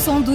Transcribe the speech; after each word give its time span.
som 0.00 0.22
do 0.22 0.34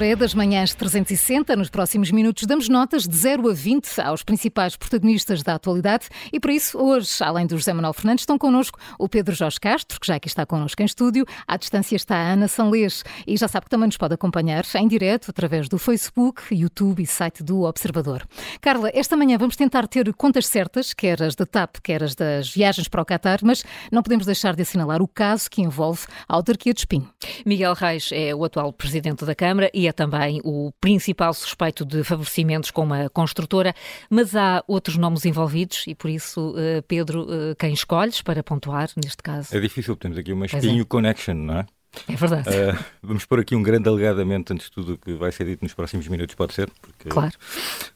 é 0.00 0.16
das 0.16 0.32
manhãs 0.32 0.74
360. 0.74 1.54
Nos 1.54 1.68
próximos 1.68 2.10
minutos 2.10 2.46
damos 2.46 2.68
notas 2.68 3.06
de 3.06 3.14
0 3.14 3.50
a 3.50 3.52
20 3.52 4.00
aos 4.00 4.22
principais 4.22 4.74
protagonistas 4.74 5.42
da 5.42 5.54
atualidade 5.54 6.08
e 6.32 6.40
por 6.40 6.50
isso 6.50 6.78
hoje, 6.78 7.08
além 7.20 7.46
do 7.46 7.58
José 7.58 7.74
Manuel 7.74 7.92
Fernandes, 7.92 8.22
estão 8.22 8.38
connosco 8.38 8.78
o 8.98 9.08
Pedro 9.08 9.34
Jorge 9.34 9.60
Castro, 9.60 10.00
que 10.00 10.06
já 10.06 10.14
aqui 10.14 10.28
está 10.28 10.46
connosco 10.46 10.80
em 10.80 10.86
estúdio. 10.86 11.26
À 11.46 11.58
distância 11.58 11.94
está 11.94 12.16
a 12.16 12.32
Ana 12.32 12.48
Sanlês 12.48 13.04
e 13.26 13.36
já 13.36 13.48
sabe 13.48 13.66
que 13.66 13.70
também 13.70 13.86
nos 13.86 13.98
pode 13.98 14.14
acompanhar 14.14 14.64
em 14.76 14.88
direto 14.88 15.30
através 15.30 15.68
do 15.68 15.78
Facebook, 15.78 16.42
YouTube 16.50 17.02
e 17.02 17.06
site 17.06 17.42
do 17.42 17.62
Observador. 17.62 18.26
Carla, 18.62 18.90
esta 18.94 19.14
manhã 19.14 19.36
vamos 19.36 19.56
tentar 19.56 19.86
ter 19.88 20.12
contas 20.14 20.46
certas, 20.46 20.94
quer 20.94 21.22
as 21.22 21.34
da 21.34 21.44
TAP, 21.44 21.76
quer 21.82 22.02
as 22.02 22.14
das 22.14 22.50
viagens 22.50 22.88
para 22.88 23.02
o 23.02 23.04
Qatar, 23.04 23.40
mas 23.42 23.62
não 23.90 24.02
podemos 24.02 24.24
deixar 24.24 24.56
de 24.56 24.62
assinalar 24.62 25.02
o 25.02 25.08
caso 25.08 25.50
que 25.50 25.60
envolve 25.60 26.06
a 26.26 26.34
autarquia 26.34 26.72
de 26.72 26.80
Espinho. 26.80 27.08
Miguel 27.44 27.74
Reis 27.74 28.08
é 28.10 28.34
o 28.34 28.44
atual 28.44 28.72
presidente 28.72 29.01
Presidente 29.02 29.24
da 29.24 29.34
Câmara 29.34 29.68
e 29.74 29.88
é 29.88 29.92
também 29.92 30.40
o 30.44 30.70
principal 30.80 31.34
suspeito 31.34 31.84
de 31.84 32.04
favorecimentos 32.04 32.70
com 32.70 32.84
uma 32.84 33.10
construtora, 33.10 33.74
mas 34.08 34.36
há 34.36 34.62
outros 34.68 34.96
nomes 34.96 35.24
envolvidos 35.24 35.84
e 35.88 35.94
por 35.94 36.08
isso, 36.08 36.54
eh, 36.56 36.82
Pedro, 36.86 37.26
eh, 37.28 37.54
quem 37.58 37.72
escolhes 37.72 38.22
para 38.22 38.44
pontuar 38.44 38.88
neste 38.96 39.20
caso? 39.20 39.56
É 39.56 39.58
difícil, 39.58 39.96
temos 39.96 40.16
aqui 40.16 40.32
uma 40.32 40.46
espinho 40.46 40.82
é. 40.82 40.84
connection, 40.84 41.34
não 41.34 41.58
é? 41.58 41.66
É 42.08 42.16
verdade. 42.16 42.48
Uh, 42.48 42.84
vamos 43.02 43.24
pôr 43.26 43.40
aqui 43.40 43.54
um 43.54 43.62
grande 43.62 43.88
alegadamente 43.88 44.52
antes 44.52 44.66
de 44.66 44.72
tudo 44.72 44.94
o 44.94 44.98
que 44.98 45.12
vai 45.14 45.30
ser 45.30 45.44
dito 45.44 45.62
nos 45.62 45.74
próximos 45.74 46.08
minutos, 46.08 46.34
pode 46.34 46.54
ser? 46.54 46.70
Porque, 46.80 47.08
claro. 47.08 47.32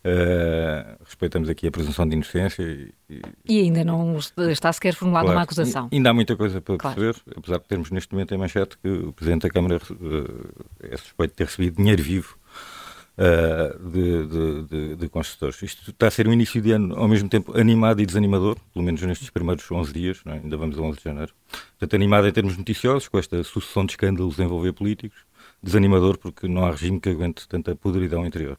Uh, 0.05 0.97
respeitamos 1.05 1.49
aqui 1.49 1.67
a 1.67 1.71
presunção 1.71 2.07
de 2.07 2.15
inocência. 2.15 2.63
E, 2.63 2.93
e, 3.09 3.23
e 3.49 3.61
ainda 3.61 3.85
não 3.85 4.19
está 4.51 4.73
sequer 4.73 4.95
formulada 4.95 5.25
claro, 5.25 5.39
uma 5.39 5.45
acusação. 5.45 5.89
Ainda 5.91 6.11
há 6.11 6.15
muita 6.15 6.37
coisa 6.37 6.61
para 6.61 6.77
claro. 6.77 7.01
perceber, 7.01 7.23
apesar 7.37 7.59
de 7.59 7.65
termos 7.65 7.91
neste 7.91 8.13
momento 8.13 8.35
em 8.35 8.39
manchete 8.39 8.77
que 8.79 8.89
o 8.89 9.13
Presidente 9.13 9.43
da 9.43 9.51
Câmara 9.51 9.77
uh, 9.77 10.65
é 10.81 10.97
suspeito 10.97 11.33
de 11.33 11.37
ter 11.37 11.45
recebido 11.45 11.77
dinheiro 11.77 12.03
vivo 12.03 12.39
uh, 13.19 13.91
de, 13.91 14.27
de, 14.27 14.63
de, 14.65 14.97
de, 14.97 15.09
construtores. 15.09 15.63
Isto 15.63 15.91
está 15.91 16.09
a 16.09 16.11
ser 16.11 16.29
um 16.29 16.33
início 16.33 16.61
de 16.61 16.73
ano, 16.73 16.95
ao 16.97 17.09
mesmo 17.09 17.29
tempo, 17.29 17.59
animado 17.59 18.01
e 18.01 18.07
desanimador, 18.07 18.57
pelo 18.73 18.85
menos 18.85 19.03
nestes 19.03 19.31
primeiros 19.31 19.71
11 19.71 19.93
dias, 19.93 20.23
é? 20.27 20.33
ainda 20.33 20.57
vamos 20.57 20.79
a 20.79 20.83
11 20.83 20.99
de 20.99 21.05
janeiro. 21.05 21.33
Portanto, 21.51 21.95
animado 21.95 22.27
em 22.27 22.33
termos 22.33 22.57
noticiosos, 22.57 23.09
com 23.09 23.19
esta 23.19 23.43
sucessão 23.43 23.85
de 23.85 23.93
escândalos 23.93 24.39
envolver 24.39 24.73
políticos, 24.73 25.19
desanimador 25.63 26.19
porque 26.19 26.47
não 26.49 26.65
há 26.65 26.71
regime 26.71 27.01
que 27.01 27.09
aguente 27.09 27.49
tanta 27.49 27.75
podridão 27.75 28.27
interior. 28.27 28.59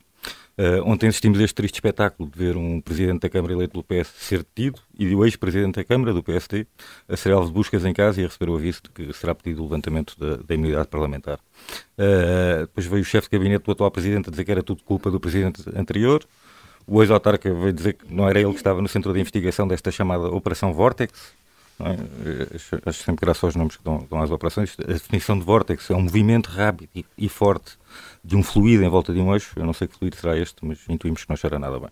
Uh, 0.58 0.81
ontem 0.89 1.08
assistimos 1.08 1.39
a 1.39 1.44
este 1.44 1.53
triste 1.53 1.75
espetáculo 1.75 2.27
de 2.27 2.38
ver 2.38 2.58
um 2.58 2.81
presidente 2.81 3.22
da 3.22 3.30
Câmara 3.30 3.53
eleito 3.53 3.72
pelo 3.72 3.83
PS 3.83 4.11
ser 4.17 4.39
detido 4.39 4.80
e 4.97 5.14
o 5.14 5.23
ex-presidente 5.23 5.75
da 5.75 5.83
Câmara, 5.83 6.11
do 6.11 6.23
PSD, 6.23 6.66
a 7.08 7.16
ser 7.16 7.31
alvo 7.31 7.47
de 7.47 7.53
buscas 7.53 7.86
em 7.86 7.94
casa 7.94 8.19
e 8.19 8.23
a 8.23 8.27
receber 8.27 8.49
o 8.49 8.55
aviso 8.55 8.81
de 8.83 8.89
que 8.89 9.14
será 9.14 9.36
pedido 9.36 9.61
o 9.61 9.66
levantamento 9.66 10.16
da, 10.17 10.38
da 10.38 10.55
imunidade 10.55 10.88
parlamentar. 10.88 11.39
Uh, 11.95 12.61
depois 12.61 12.88
veio 12.88 13.03
o 13.03 13.05
chefe 13.05 13.30
de 13.30 13.38
gabinete 13.38 13.66
do 13.66 13.72
atual 13.72 13.91
presidente 13.91 14.30
a 14.30 14.31
dizer 14.31 14.45
que 14.45 14.52
era 14.52 14.64
tudo 14.64 14.81
culpa 14.83 15.11
do 15.11 15.19
presidente 15.19 15.61
anterior. 15.75 16.25
O 16.88 17.03
ex-autarca 17.03 17.53
veio 17.53 17.73
dizer 17.73 17.94
que 17.94 18.11
não 18.11 18.27
era 18.27 18.39
ele 18.39 18.52
que 18.52 18.58
estava 18.58 18.81
no 18.81 18.88
centro 18.88 19.14
de 19.14 19.19
investigação 19.19 19.67
desta 19.67 19.92
chamada 19.92 20.27
Operação 20.30 20.73
Vortex. 20.73 21.33
É? 21.80 22.89
Acho 22.89 23.03
sempre 23.03 23.23
graças 23.23 23.44
aos 23.44 23.56
nomes 23.56 23.75
que 23.75 23.83
dão, 23.83 24.06
dão 24.09 24.22
às 24.22 24.31
operações. 24.31 24.75
A 24.83 24.94
definição 24.94 25.38
de 25.38 25.45
vórtex 25.45 25.89
é 25.92 25.95
um 25.95 26.02
movimento 26.02 26.47
rápido 26.47 26.89
e, 26.95 27.06
e, 27.17 27.30
forte 27.30 27.78
de 28.23 28.36
um 28.36 28.42
fluido 28.42 28.83
em 28.83 28.89
volta 28.89 29.14
de 29.14 29.20
um 29.20 29.31
eixo. 29.33 29.53
Eu 29.56 29.66
não 29.66 29.73
sei 29.73 29.88
que 29.88 29.95
fluido 29.95 30.16
será 30.16 30.38
este, 30.38 30.66
mas 30.66 30.80
intuímos 30.89 31.23
que 31.23 31.30
não 31.30 31.38
cheira 31.38 31.59
nada 31.59 31.80
bem. 31.80 31.89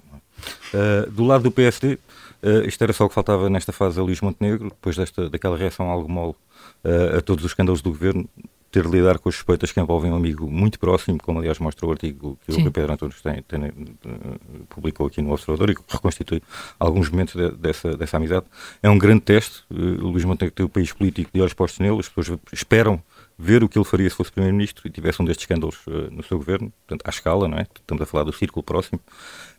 É? 0.74 1.08
Uh, 1.08 1.12
do 1.12 1.24
lado 1.24 1.44
do 1.44 1.52
PSD, 1.52 1.94
uh, 1.94 2.00
ah, 2.44 2.68
isto 2.68 2.84
era 2.84 2.94
só 2.94 3.06
o 3.06 3.10
que 3.10 3.16
faltava 3.16 3.50
nesta 3.50 3.72
fase 3.72 4.00
a 4.00 4.04
Luís 4.04 4.22
Montenegro, 4.22 4.70
depois 4.70 4.96
desta, 4.96 5.30
daquela 5.30 5.56
reação 5.56 5.90
algo 5.90 6.10
mole 6.10 6.36
uh, 6.84 7.18
a 7.18 7.22
todos 7.22 7.46
os 7.46 7.52
escândalos 7.52 7.82
do 7.82 7.92
governo, 7.92 8.28
ter 8.76 8.84
de 8.84 8.90
lidar 8.90 9.20
com 9.20 9.30
as 9.30 9.36
suspeitas 9.36 9.72
que 9.72 9.80
envolvem 9.80 10.12
um 10.12 10.16
amigo 10.18 10.52
muito 10.52 10.78
próximo, 10.78 11.18
como 11.18 11.40
aliás 11.40 11.60
mostra 11.60 11.86
o 11.88 11.92
artigo 11.92 12.38
que 12.46 12.52
Sim. 12.52 12.68
o 12.68 12.72
Pedro 12.72 12.92
Antunes 12.92 13.22
tem, 13.22 13.42
tem, 13.44 13.62
uh, 13.70 14.66
publicou 14.68 15.08
aqui 15.08 15.22
no 15.22 15.32
Observador 15.32 15.70
e 15.70 15.76
que 15.76 15.82
reconstitui 15.88 16.44
alguns 16.78 17.10
momentos 17.10 17.36
de, 17.36 17.52
dessa, 17.52 17.96
dessa 17.96 18.18
amizade. 18.18 18.46
É 18.84 18.90
um 18.90 18.98
grande 18.98 19.22
teste. 19.22 19.64
Uh, 19.72 20.08
Luís 20.10 20.26
Montenegro 20.26 20.54
tem 20.54 20.66
o 20.66 20.70
país 20.70 20.92
político 20.92 21.32
de 21.34 21.40
olhos 21.40 21.54
postos 21.54 21.80
nele, 21.80 21.98
as 21.98 22.10
pessoas 22.10 22.38
esperam 22.52 23.02
ver 23.38 23.64
o 23.64 23.70
que 23.70 23.78
ele 23.78 23.86
faria 23.86 24.10
se 24.10 24.16
fosse 24.16 24.32
Primeiro-Ministro 24.32 24.86
e 24.86 24.92
tivesse 24.92 25.22
um 25.22 25.26
destes 25.26 25.44
escândalos 25.44 25.78
uh, 25.88 26.12
no 26.12 26.22
seu 26.22 26.38
governo, 26.38 26.74
portanto, 26.86 27.08
à 27.08 27.10
escala, 27.10 27.48
não 27.48 27.58
é? 27.58 27.66
Estamos 27.80 28.04
a 28.04 28.06
falar 28.06 28.26
do 28.26 28.34
círculo 28.34 28.62
próximo, 28.62 29.00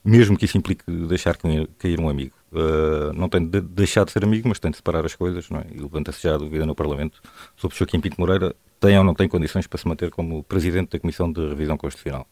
mesmo 0.04 0.36
que 0.36 0.44
isso 0.44 0.58
implique 0.58 0.84
deixar 1.08 1.38
cair 1.78 2.00
um 2.00 2.08
amigo. 2.08 2.34
Uh, 2.52 3.12
não 3.14 3.28
tem 3.28 3.44
de 3.46 3.60
deixar 3.62 4.04
de 4.04 4.12
ser 4.12 4.24
amigo, 4.24 4.48
mas 4.48 4.58
tem 4.58 4.70
de 4.70 4.76
separar 4.76 5.04
as 5.04 5.14
coisas, 5.14 5.48
não 5.50 5.60
é? 5.60 5.66
E 5.74 5.78
levanta-se 5.78 6.22
já 6.22 6.34
a 6.34 6.38
dúvida 6.38 6.64
no 6.66 6.74
Parlamento 6.74 7.20
sobre 7.56 7.82
o. 7.82 7.86
Kim 7.86 8.00
Pinto 8.00 8.20
Moreira 8.20 8.54
tem 8.86 8.96
ou 8.96 9.02
não 9.02 9.14
tem 9.14 9.28
condições 9.28 9.66
para 9.66 9.78
se 9.78 9.88
manter 9.88 10.10
como 10.10 10.44
Presidente 10.44 10.90
da 10.92 11.00
Comissão 11.00 11.30
de 11.30 11.40
Revisão 11.48 11.76
Constitucional. 11.76 12.26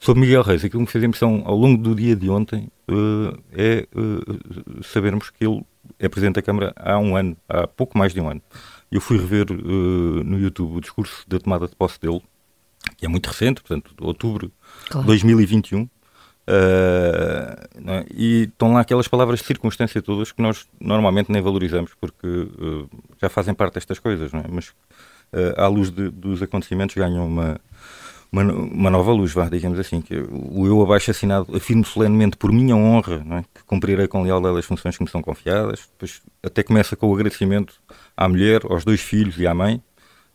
Sobre 0.00 0.22
Miguel 0.22 0.42
Reis, 0.42 0.64
aquilo 0.64 0.80
que 0.80 0.86
me 0.86 0.92
fez 0.92 1.04
impressão 1.04 1.42
ao 1.44 1.56
longo 1.56 1.80
do 1.80 1.94
dia 1.94 2.16
de 2.16 2.28
ontem 2.28 2.68
uh, 2.88 3.38
é 3.52 3.86
uh, 3.94 4.82
sabermos 4.82 5.30
que 5.30 5.46
ele 5.46 5.64
é 6.00 6.08
Presidente 6.08 6.34
da 6.34 6.42
Câmara 6.42 6.72
há 6.76 6.98
um 6.98 7.16
ano, 7.16 7.36
há 7.48 7.66
pouco 7.68 7.96
mais 7.96 8.12
de 8.12 8.20
um 8.20 8.28
ano. 8.28 8.42
Eu 8.90 9.00
fui 9.00 9.18
rever 9.18 9.52
uh, 9.52 9.54
no 10.24 10.38
YouTube 10.40 10.78
o 10.78 10.80
discurso 10.80 11.24
da 11.28 11.38
tomada 11.38 11.68
de 11.68 11.76
posse 11.76 12.00
dele, 12.00 12.20
que 12.96 13.06
é 13.06 13.08
muito 13.08 13.28
recente, 13.28 13.60
portanto, 13.60 13.94
de 13.96 14.04
outubro 14.04 14.50
de 14.92 15.04
2021. 15.04 15.82
Uh, 15.82 15.88
é? 16.48 18.06
E 18.12 18.42
estão 18.44 18.72
lá 18.72 18.80
aquelas 18.80 19.06
palavras 19.06 19.38
de 19.38 19.46
circunstância 19.46 20.02
todas 20.02 20.32
que 20.32 20.42
nós 20.42 20.66
normalmente 20.80 21.30
nem 21.30 21.40
valorizamos 21.40 21.92
porque 22.00 22.26
uh, 22.26 22.90
já 23.22 23.28
fazem 23.28 23.54
parte 23.54 23.74
destas 23.74 24.00
coisas, 24.00 24.32
não 24.32 24.40
é? 24.40 24.46
mas 24.48 24.72
à 25.56 25.66
luz 25.66 25.90
de, 25.90 26.10
dos 26.10 26.42
acontecimentos 26.42 26.94
ganham 26.94 27.26
uma, 27.26 27.60
uma, 28.32 28.42
uma, 28.42 28.90
nova 28.90 29.12
luz, 29.12 29.32
vá, 29.32 29.48
digamos 29.48 29.78
assim, 29.78 30.00
que 30.00 30.14
o 30.30 30.66
eu 30.66 30.80
abaixo 30.82 31.10
assinado 31.10 31.54
afirmo 31.54 31.84
solenemente 31.84 32.36
por 32.36 32.52
minha 32.52 32.76
honra, 32.76 33.24
é? 33.38 33.42
que 33.54 33.64
cumprirei 33.64 34.06
com 34.06 34.22
lealdade 34.22 34.58
as 34.58 34.64
funções 34.64 34.96
que 34.96 35.02
me 35.02 35.10
são 35.10 35.20
confiadas, 35.20 35.88
depois 35.92 36.22
até 36.42 36.62
começa 36.62 36.96
com 36.96 37.08
o 37.08 37.14
agradecimento 37.14 37.74
à 38.16 38.28
mulher, 38.28 38.62
aos 38.64 38.84
dois 38.84 39.00
filhos 39.00 39.38
e 39.38 39.46
à 39.46 39.54
mãe, 39.54 39.82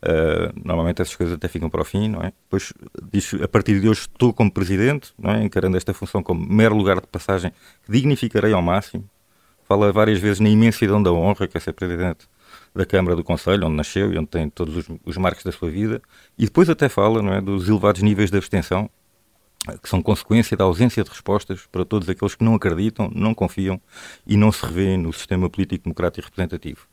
Uh, 0.02 0.52
normalmente 0.62 1.00
essas 1.00 1.16
coisas 1.16 1.34
até 1.34 1.48
ficam 1.48 1.70
para 1.70 1.80
o 1.80 1.84
fim, 1.84 2.08
não 2.08 2.20
é? 2.20 2.32
Depois 2.44 2.72
diz, 3.10 3.34
a 3.42 3.48
partir 3.48 3.80
de 3.80 3.88
hoje 3.88 4.02
estou 4.02 4.32
como 4.32 4.52
presidente, 4.52 5.12
não 5.18 5.30
é? 5.30 5.42
Encarando 5.42 5.76
esta 5.76 5.94
função 5.94 6.22
como 6.22 6.46
mero 6.46 6.76
lugar 6.76 7.00
de 7.00 7.06
passagem 7.06 7.50
que 7.84 7.90
dignificarei 7.90 8.52
ao 8.52 8.62
máximo. 8.62 9.08
Fala 9.64 9.90
várias 9.92 10.20
vezes 10.20 10.38
na 10.38 10.48
imensidão 10.48 11.02
da 11.02 11.10
honra 11.10 11.48
que 11.48 11.56
é 11.56 11.60
ser 11.60 11.72
presidente 11.72 12.28
da 12.76 12.86
Câmara 12.86 13.16
do 13.16 13.24
Conselho, 13.24 13.66
onde 13.66 13.76
nasceu 13.76 14.12
e 14.12 14.18
onde 14.18 14.28
tem 14.28 14.48
todos 14.48 14.76
os, 14.76 14.86
os 15.04 15.16
marcos 15.16 15.42
da 15.42 15.52
sua 15.52 15.70
vida. 15.70 16.00
E 16.38 16.44
depois 16.44 16.68
até 16.68 16.88
fala, 16.88 17.22
não 17.22 17.32
é? 17.32 17.40
Dos 17.40 17.68
elevados 17.68 18.02
níveis 18.02 18.30
de 18.30 18.36
abstenção 18.36 18.90
que 19.82 19.88
são 19.88 20.00
consequência 20.00 20.56
da 20.56 20.62
ausência 20.62 21.02
de 21.02 21.10
respostas 21.10 21.66
para 21.72 21.84
todos 21.84 22.08
aqueles 22.08 22.36
que 22.36 22.44
não 22.44 22.54
acreditam, 22.54 23.10
não 23.12 23.34
confiam 23.34 23.80
e 24.24 24.36
não 24.36 24.52
se 24.52 24.64
revêem 24.64 24.96
no 24.96 25.12
sistema 25.12 25.50
político 25.50 25.82
democrático 25.84 26.24
e 26.24 26.24
representativo 26.24 26.86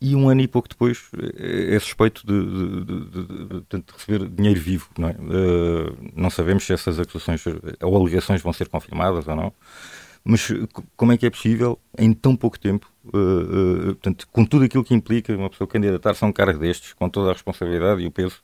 e 0.00 0.14
um 0.14 0.28
ano 0.28 0.40
e 0.40 0.48
pouco 0.48 0.68
depois 0.68 1.10
é, 1.36 1.74
é 1.74 1.78
suspeito 1.78 2.24
de, 2.26 2.44
de, 2.44 2.84
de, 2.84 3.82
de, 3.82 3.92
receber 3.92 4.28
dinheiro 4.28 4.60
vivo. 4.60 4.88
Não, 4.96 5.08
é? 5.08 5.12
uh, 5.12 5.96
não 6.14 6.30
sabemos 6.30 6.64
se 6.64 6.72
essas 6.72 7.00
acusações 7.00 7.42
ou 7.82 7.96
alegações 7.96 8.40
vão 8.40 8.52
ser 8.52 8.68
confirmadas 8.68 9.26
ou 9.26 9.34
não, 9.34 9.52
mas 10.24 10.52
como 10.96 11.12
é 11.12 11.16
que 11.16 11.26
é 11.26 11.30
possível, 11.30 11.78
em 11.96 12.12
tão 12.12 12.36
pouco 12.36 12.58
tempo, 12.58 12.90
uh, 13.06 13.18
uh, 13.18 13.84
portanto, 13.94 14.28
com 14.30 14.44
tudo 14.44 14.64
aquilo 14.64 14.84
que 14.84 14.94
implica 14.94 15.36
uma 15.36 15.50
pessoa 15.50 15.66
candidatar-se 15.66 16.24
a 16.24 16.26
um 16.26 16.32
cargo 16.32 16.58
destes, 16.58 16.92
com 16.92 17.08
toda 17.08 17.30
a 17.30 17.32
responsabilidade 17.32 18.02
e 18.02 18.06
o 18.06 18.10
peso 18.10 18.36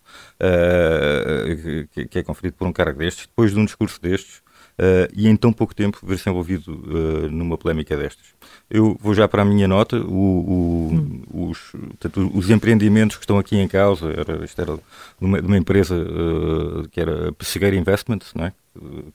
que, 1.92 2.06
que, 2.06 2.18
é 2.18 2.22
conferido 2.22 2.56
por 2.56 2.66
um 2.66 2.72
cargo 2.72 2.98
destes, 2.98 3.26
depois 3.26 3.52
de 3.52 3.58
um 3.58 3.64
discurso 3.64 4.00
destes, 4.00 4.42
uh, 4.78 5.10
e 5.14 5.28
em 5.28 5.36
tão 5.36 5.52
pouco 5.52 5.74
tempo 5.74 5.98
ver-se 6.02 6.28
envolvido 6.28 6.72
uh, 6.72 7.30
numa 7.30 7.56
polémica 7.56 7.96
destas. 7.96 8.26
Eu 8.70 8.96
vou 9.00 9.14
já 9.14 9.28
para 9.28 9.42
a 9.42 9.44
minha 9.44 9.68
nota, 9.68 9.96
o, 9.96 10.10
o, 10.10 10.90
hum. 10.92 11.22
os, 11.50 11.58
portanto, 11.70 12.30
os 12.34 12.50
empreendimentos 12.50 13.16
que 13.16 13.22
estão 13.24 13.38
aqui 13.38 13.56
em 13.56 13.68
causa, 13.68 14.10
era, 14.10 14.44
isto 14.44 14.60
era 14.60 14.76
de 14.76 14.82
uma, 15.20 15.40
de 15.40 15.46
uma 15.46 15.56
empresa 15.56 15.94
uh, 15.94 16.88
que 16.88 17.00
era 17.00 17.32
Pessegueira 17.32 17.76
Investments, 17.76 18.32
não 18.34 18.46
é? 18.46 18.52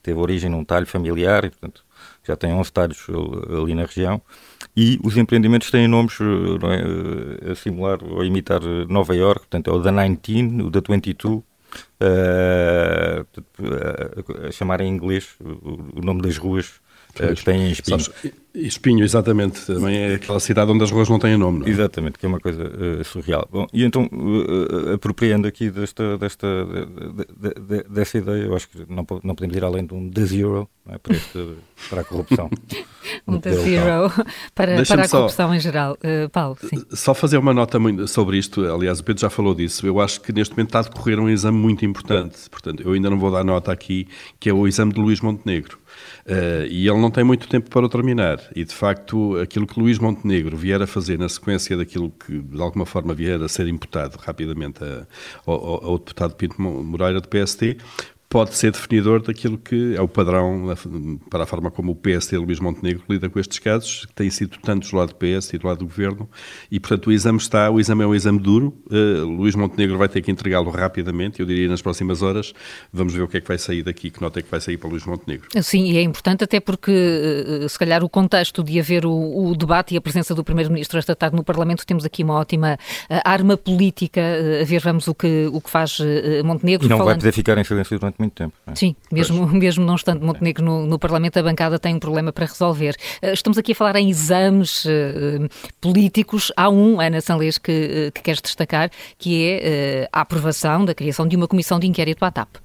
teve 0.02 0.18
origem 0.18 0.48
num 0.48 0.64
talho 0.64 0.86
familiar 0.86 1.44
e, 1.44 1.50
portanto, 1.50 1.84
já 2.22 2.36
tem 2.36 2.52
11 2.52 2.72
talhos 2.72 3.06
ali 3.62 3.74
na 3.74 3.84
região, 3.84 4.20
e 4.76 4.98
os 5.02 5.16
empreendimentos 5.16 5.70
têm 5.70 5.88
nomes 5.88 6.18
é, 6.20 7.52
a 7.52 7.54
simular 7.54 8.02
ou 8.04 8.20
a 8.20 8.26
imitar 8.26 8.60
Nova 8.88 9.14
York, 9.14 9.40
portanto 9.40 9.70
é 9.70 9.72
o 9.72 9.78
da 9.78 9.90
19, 9.90 10.62
o 10.62 10.70
da 10.70 10.80
22, 10.80 11.36
uh, 11.36 11.44
a 14.46 14.50
chamar 14.50 14.80
em 14.80 14.88
inglês 14.88 15.36
o, 15.40 16.02
nome 16.02 16.22
das 16.22 16.36
ruas 16.36 16.80
que 17.12 17.44
têm 17.44 17.70
espinho. 17.70 18.00
Sabes, 18.00 18.34
espinho, 18.54 19.04
exatamente. 19.04 19.64
Também 19.66 19.96
é 19.96 20.14
aquela 20.14 20.40
cidade 20.40 20.70
onde 20.70 20.82
as 20.82 20.90
ruas 20.90 21.08
não 21.08 21.18
têm 21.18 21.36
nome, 21.36 21.60
não 21.60 21.66
é? 21.66 21.70
Exatamente, 21.70 22.18
que 22.18 22.26
é 22.26 22.28
uma 22.28 22.40
coisa 22.40 22.62
uh, 22.64 23.04
surreal. 23.04 23.48
Bom, 23.50 23.66
e 23.72 23.84
então, 23.84 24.08
uh, 24.12 24.94
apropriando 24.94 25.46
aqui 25.46 25.70
desta, 25.70 26.18
desta, 26.18 26.46
de, 26.64 27.54
de, 27.54 27.82
dessa 27.88 28.18
ideia, 28.18 28.44
eu 28.44 28.54
acho 28.54 28.68
que 28.68 28.78
não, 28.88 29.06
não 29.22 29.34
podemos 29.34 29.56
ir 29.56 29.64
além 29.64 29.86
de 29.86 29.94
um 29.94 30.08
de 30.08 30.24
zero 30.24 30.68
é? 30.88 30.98
para, 30.98 31.14
este, 31.14 31.54
para 31.88 32.00
a 32.00 32.04
corrupção. 32.04 32.50
um 33.26 33.40
zero 33.40 34.10
para, 34.54 34.84
para 34.84 35.04
a 35.04 35.08
corrupção 35.08 35.48
só, 35.48 35.54
em 35.54 35.60
geral. 35.60 35.96
Uh, 36.02 36.28
Paulo, 36.30 36.56
sim. 36.60 36.82
Só 36.90 37.14
fazer 37.14 37.38
uma 37.38 37.54
nota 37.54 37.78
sobre 38.06 38.36
isto, 38.36 38.64
aliás, 38.64 39.00
o 39.00 39.04
Pedro 39.04 39.20
já 39.20 39.30
falou 39.30 39.54
disso. 39.54 39.86
Eu 39.86 40.00
acho 40.00 40.20
que 40.20 40.32
neste 40.32 40.52
momento 40.52 40.68
está 40.68 40.80
a 40.80 40.82
decorrer 40.82 41.18
um 41.18 41.28
exame 41.28 41.58
muito 41.58 41.84
importante. 41.84 42.50
Portanto, 42.50 42.82
eu 42.82 42.92
ainda 42.92 43.08
não 43.08 43.18
vou 43.18 43.30
dar 43.30 43.44
nota 43.44 43.72
aqui, 43.72 44.08
que 44.38 44.50
é 44.50 44.52
o 44.52 44.66
exame 44.66 44.92
de 44.92 45.00
Luís 45.00 45.20
Montenegro. 45.20 45.78
Uh, 46.26 46.66
e 46.68 46.88
ele 46.88 46.98
não 46.98 47.10
tem 47.10 47.24
muito 47.24 47.48
tempo 47.48 47.70
para 47.70 47.86
o 47.86 47.88
terminar. 47.88 48.40
E, 48.54 48.64
de 48.64 48.74
facto, 48.74 49.38
aquilo 49.38 49.66
que 49.66 49.78
Luís 49.78 49.98
Montenegro 49.98 50.56
vier 50.56 50.80
a 50.82 50.86
fazer 50.86 51.18
na 51.18 51.28
sequência 51.28 51.76
daquilo 51.76 52.10
que, 52.10 52.38
de 52.38 52.60
alguma 52.60 52.86
forma, 52.86 53.14
vier 53.14 53.40
a 53.42 53.48
ser 53.48 53.66
imputado 53.68 54.16
rapidamente 54.16 54.82
a, 54.84 55.06
ao, 55.46 55.84
ao 55.84 55.98
deputado 55.98 56.34
Pinto 56.34 56.60
Moreira 56.60 57.20
do 57.20 57.28
PST, 57.28 57.78
pode 58.30 58.54
ser 58.54 58.70
definidor 58.70 59.20
daquilo 59.20 59.58
que 59.58 59.96
é 59.96 60.00
o 60.00 60.06
padrão 60.06 60.72
para 61.28 61.42
a 61.42 61.46
forma 61.46 61.68
como 61.68 61.90
o 61.90 61.96
PSD 61.96 62.38
Luís 62.38 62.60
Montenegro 62.60 63.02
lida 63.10 63.28
com 63.28 63.40
estes 63.40 63.58
casos, 63.58 64.06
que 64.06 64.14
têm 64.14 64.30
sido 64.30 64.56
tantos 64.62 64.92
do 64.92 64.96
lado 64.96 65.08
do 65.08 65.16
PS 65.16 65.52
e 65.52 65.58
do 65.58 65.66
lado 65.66 65.78
do 65.78 65.86
Governo, 65.86 66.30
e 66.70 66.78
portanto 66.78 67.08
o 67.08 67.12
exame 67.12 67.38
está, 67.38 67.68
o 67.68 67.80
exame 67.80 68.04
é 68.04 68.06
um 68.06 68.14
exame 68.14 68.38
duro, 68.38 68.72
uh, 68.88 69.24
Luís 69.24 69.56
Montenegro 69.56 69.98
vai 69.98 70.08
ter 70.08 70.22
que 70.22 70.30
entregá-lo 70.30 70.70
rapidamente, 70.70 71.40
eu 71.40 71.46
diria 71.46 71.68
nas 71.68 71.82
próximas 71.82 72.22
horas, 72.22 72.52
vamos 72.92 73.12
ver 73.12 73.22
o 73.22 73.26
que 73.26 73.38
é 73.38 73.40
que 73.40 73.48
vai 73.48 73.58
sair 73.58 73.82
daqui, 73.82 74.10
que 74.10 74.22
nota 74.22 74.38
é 74.38 74.42
que 74.42 74.50
vai 74.50 74.60
sair 74.60 74.76
para 74.76 74.88
Luís 74.88 75.04
Montenegro. 75.04 75.48
Sim, 75.60 75.90
e 75.90 75.96
é 75.98 76.02
importante 76.02 76.44
até 76.44 76.60
porque 76.60 76.92
uh, 76.92 77.68
se 77.68 77.76
calhar 77.76 78.04
o 78.04 78.08
contexto 78.08 78.62
de 78.62 78.78
haver 78.78 79.04
o, 79.04 79.48
o 79.48 79.56
debate 79.56 79.94
e 79.94 79.96
a 79.96 80.00
presença 80.00 80.36
do 80.36 80.44
Primeiro-Ministro 80.44 81.00
esta 81.00 81.16
tarde 81.16 81.34
no 81.34 81.42
Parlamento, 81.42 81.84
temos 81.84 82.04
aqui 82.04 82.22
uma 82.22 82.34
ótima 82.34 82.74
uh, 83.10 83.20
arma 83.24 83.56
política, 83.56 84.20
a 84.62 84.64
ver 84.64 84.80
vamos 84.80 85.08
o 85.08 85.14
que, 85.16 85.50
o 85.52 85.60
que 85.60 85.68
faz 85.68 85.98
Montenegro. 86.44 86.86
E 86.86 86.88
não 86.88 86.98
falando... 86.98 87.14
vai 87.14 87.16
poder 87.16 87.32
ficar 87.32 87.58
em 87.58 87.64
silêncio 87.64 87.98
durante 87.98 88.19
muito 88.20 88.34
tempo. 88.34 88.54
É? 88.66 88.74
Sim, 88.74 88.94
mesmo, 89.10 89.46
mesmo 89.52 89.84
não 89.84 89.96
estando 89.96 90.24
Montenegro 90.24 90.64
no, 90.64 90.86
no, 90.86 90.98
Parlamento, 90.98 91.38
a 91.38 91.42
bancada 91.42 91.78
tem 91.78 91.94
um 91.94 91.98
problema 91.98 92.32
para 92.32 92.46
resolver. 92.46 92.94
Eh, 93.20 93.32
estamos 93.32 93.58
aqui 93.58 93.72
a 93.72 93.74
falar 93.74 93.96
em 93.96 94.08
exames 94.08 94.84
uh, 94.84 95.48
políticos. 95.80 96.52
Há 96.56 96.68
um, 96.68 97.00
Ana 97.00 97.20
Sanlês, 97.20 97.58
que, 97.58 98.08
uh, 98.08 98.12
que 98.12 98.22
queres 98.22 98.40
destacar, 98.40 98.90
que 99.18 99.44
é 99.44 100.04
uh, 100.04 100.08
a 100.12 100.20
aprovação 100.20 100.84
da 100.84 100.94
criação 100.94 101.26
de 101.26 101.36
uma 101.36 101.48
comissão 101.48 101.80
de 101.80 101.86
inquérito 101.86 102.24
à 102.24 102.30
TAP. 102.30 102.56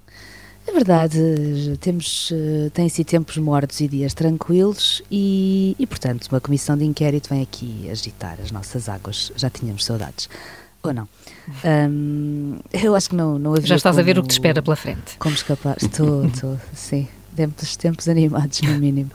É 0.68 0.72
verdade, 0.72 1.78
temos, 1.80 2.34
tem 2.74 2.90
sido 2.90 3.06
tempos 3.06 3.38
mortos 3.38 3.82
e 3.82 3.88
dias 3.88 4.16
tranquilos 4.16 5.04
e, 5.12 5.76
e, 5.78 5.86
portanto, 5.86 6.28
uma 6.32 6.42
comissão 6.42 6.76
de 6.76 6.84
inquérito 6.84 7.30
vem 7.30 7.44
aqui 7.44 7.88
agitar 7.88 8.40
as 8.42 8.50
nossas 8.50 8.90
águas. 8.90 9.32
Já 9.36 9.48
tínhamos 9.48 9.86
saudades 9.86 10.28
ou 10.82 10.92
não. 10.92 11.08
Um, 11.64 12.58
eu 12.74 12.96
acho 12.96 13.10
que 13.10 13.16
não, 13.16 13.38
não 13.38 13.54
havia. 13.54 13.68
Já 13.68 13.76
estás 13.76 13.98
a 13.98 14.02
ver 14.02 14.18
o 14.18 14.22
que 14.22 14.30
te 14.30 14.32
espera 14.32 14.62
pela 14.62 14.76
frente. 14.76 15.18
Como 15.20 15.36
escapar. 15.36 15.78
Estou, 15.82 16.26
estou, 16.28 16.60
sim. 16.74 17.08
Tempos, 17.36 17.76
tempos 17.76 18.08
animados, 18.08 18.62
no 18.62 18.78
mínimo. 18.80 19.12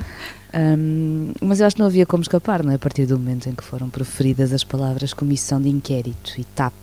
Um, 0.52 1.32
mas 1.40 1.60
eu 1.60 1.66
acho 1.66 1.76
que 1.76 1.80
não 1.80 1.86
havia 1.86 2.04
como 2.04 2.22
escapar, 2.22 2.62
não 2.62 2.72
é? 2.72 2.74
A 2.74 2.78
partir 2.78 3.06
do 3.06 3.18
momento 3.18 3.48
em 3.48 3.54
que 3.54 3.64
foram 3.64 3.88
proferidas 3.88 4.52
as 4.52 4.64
palavras 4.64 5.14
Comissão 5.14 5.60
de 5.60 5.68
Inquérito 5.68 6.34
e 6.38 6.44
TAP, 6.44 6.74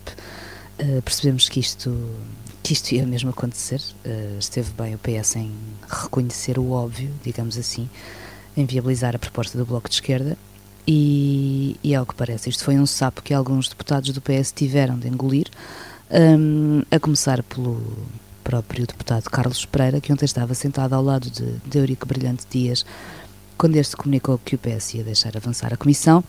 uh, 0.80 1.02
percebemos 1.02 1.48
que 1.48 1.60
isto, 1.60 1.96
que 2.62 2.72
isto 2.72 2.92
ia 2.92 3.06
mesmo 3.06 3.30
acontecer. 3.30 3.80
Uh, 4.04 4.38
esteve 4.38 4.70
bem 4.72 4.94
o 4.94 4.98
PS 4.98 5.36
em 5.36 5.52
reconhecer 5.88 6.58
o 6.58 6.70
óbvio, 6.70 7.10
digamos 7.22 7.56
assim, 7.56 7.88
em 8.56 8.64
viabilizar 8.66 9.14
a 9.14 9.18
proposta 9.18 9.56
do 9.56 9.64
Bloco 9.64 9.88
de 9.88 9.94
Esquerda 9.94 10.36
e, 10.90 11.76
e 11.84 11.94
ao 11.94 12.06
que 12.06 12.14
parece, 12.14 12.48
isto 12.48 12.64
foi 12.64 12.78
um 12.78 12.86
sapo 12.86 13.20
que 13.20 13.34
alguns 13.34 13.68
deputados 13.68 14.08
do 14.08 14.22
PS 14.22 14.50
tiveram 14.52 14.98
de 14.98 15.06
engolir, 15.06 15.46
um, 16.10 16.80
a 16.90 16.98
começar 16.98 17.42
pelo 17.42 17.78
próprio 18.42 18.86
deputado 18.86 19.24
Carlos 19.24 19.66
Pereira, 19.66 20.00
que 20.00 20.10
ontem 20.10 20.24
estava 20.24 20.54
sentado 20.54 20.94
ao 20.94 21.02
lado 21.02 21.30
de, 21.30 21.58
de 21.66 21.78
Eurico 21.78 22.06
Brilhante 22.06 22.46
Dias, 22.48 22.86
quando 23.58 23.76
este 23.76 23.94
comunicou 23.98 24.40
que 24.42 24.54
o 24.54 24.58
PS 24.58 24.94
ia 24.94 25.04
deixar 25.04 25.36
avançar 25.36 25.74
a 25.74 25.76
comissão 25.76 26.24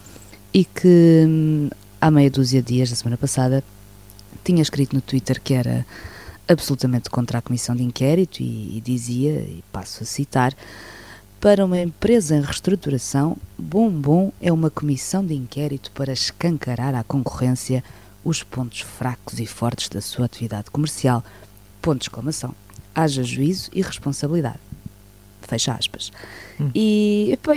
e 0.53 0.65
que 0.65 1.23
hum, 1.25 1.69
há 2.01 2.11
meia 2.11 2.29
dúzia 2.29 2.61
de 2.61 2.73
dias, 2.73 2.89
da 2.89 2.97
semana 2.97 3.15
passada, 3.15 3.63
tinha 4.44 4.61
escrito 4.61 4.94
no 4.94 5.00
Twitter 5.00 5.39
que 5.41 5.53
era 5.53 5.85
absolutamente 6.50 7.09
contra 7.09 7.38
a 7.38 7.41
comissão 7.41 7.77
de 7.77 7.83
inquérito 7.83 8.41
e, 8.41 8.75
e 8.75 8.81
dizia, 8.81 9.39
e 9.39 9.63
passo 9.71 10.03
a 10.03 10.06
citar, 10.06 10.53
para 11.39 11.63
uma 11.63 11.80
empresa 11.80 12.36
em 12.36 12.41
reestruturação, 12.41 13.38
Bombom 13.57 14.31
é 14.41 14.51
uma 14.51 14.69
comissão 14.69 15.25
de 15.25 15.33
inquérito 15.33 15.89
para 15.91 16.12
escancarar 16.12 16.94
à 16.94 17.03
concorrência 17.03 17.81
os 18.25 18.44
pontos 18.44 18.81
fracos 18.81 19.39
e 19.39 19.45
fortes 19.45 19.88
da 19.88 20.01
sua 20.01 20.25
atividade 20.25 20.69
comercial. 20.69 21.24
Pontos 21.81 22.01
de 22.01 22.09
exclamação. 22.09 22.53
Haja 22.94 23.24
juízo 23.24 23.71
e 23.74 23.81
responsabilidade. 23.81 24.59
Fecha 25.41 25.74
aspas. 25.74 26.12
Hum. 26.59 26.71
E 26.75 27.39
pô, 27.42 27.51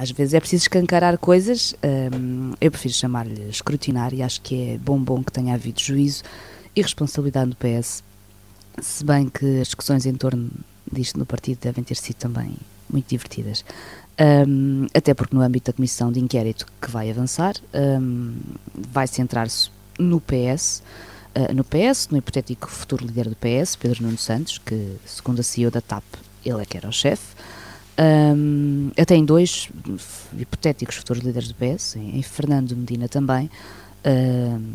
às 0.00 0.12
vezes 0.12 0.32
é 0.32 0.38
preciso 0.38 0.62
escancarar 0.62 1.18
coisas. 1.18 1.74
Hum, 2.14 2.52
eu 2.60 2.70
prefiro 2.70 2.94
chamar-lhe 2.94 3.48
escrutinar 3.48 4.14
e 4.14 4.22
acho 4.22 4.40
que 4.40 4.70
é 4.70 4.78
bom 4.78 5.00
bom 5.00 5.22
que 5.24 5.32
tenha 5.32 5.54
havido 5.54 5.80
juízo 5.80 6.22
e 6.76 6.80
responsabilidade 6.80 7.50
do 7.50 7.56
PS. 7.56 8.04
Se 8.80 9.04
bem 9.04 9.28
que 9.28 9.60
as 9.60 9.66
discussões 9.66 10.06
em 10.06 10.14
torno 10.14 10.48
disto 10.90 11.18
no 11.18 11.26
partido 11.26 11.58
devem 11.60 11.82
ter 11.82 11.96
sido 11.96 12.16
também 12.16 12.56
muito 12.90 13.08
divertidas. 13.08 13.64
Um, 14.18 14.86
até 14.94 15.12
porque 15.12 15.36
no 15.36 15.42
âmbito 15.42 15.70
da 15.70 15.76
comissão 15.76 16.10
de 16.10 16.18
inquérito 16.18 16.66
que 16.80 16.90
vai 16.90 17.10
avançar, 17.10 17.54
um, 17.74 18.34
vai 18.74 19.06
centrar-se 19.06 19.70
no 19.98 20.20
PS, 20.20 20.82
uh, 21.36 21.50
ah, 21.50 21.52
no 21.52 21.62
PS, 21.62 22.08
no 22.10 22.16
hipotético 22.16 22.70
futuro 22.70 23.04
líder 23.04 23.28
do 23.28 23.36
PS, 23.36 23.76
Pedro 23.76 24.04
Nuno 24.04 24.16
Santos, 24.16 24.58
que 24.58 24.96
segundo 25.04 25.40
a 25.40 25.42
CEO 25.42 25.70
da 25.70 25.82
TAP, 25.82 26.04
ele 26.44 26.62
é 26.62 26.64
que 26.64 26.78
era 26.78 26.88
o 26.88 26.92
chefe, 26.92 27.36
um, 27.98 28.90
até 28.98 29.16
em 29.16 29.24
dois 29.24 29.68
hipotéticos 30.38 30.96
futuros 30.96 31.22
líderes 31.22 31.48
do 31.48 31.54
PS, 31.54 31.96
em, 31.96 32.18
em 32.18 32.22
Fernando 32.22 32.74
Medina 32.74 33.08
também, 33.08 33.50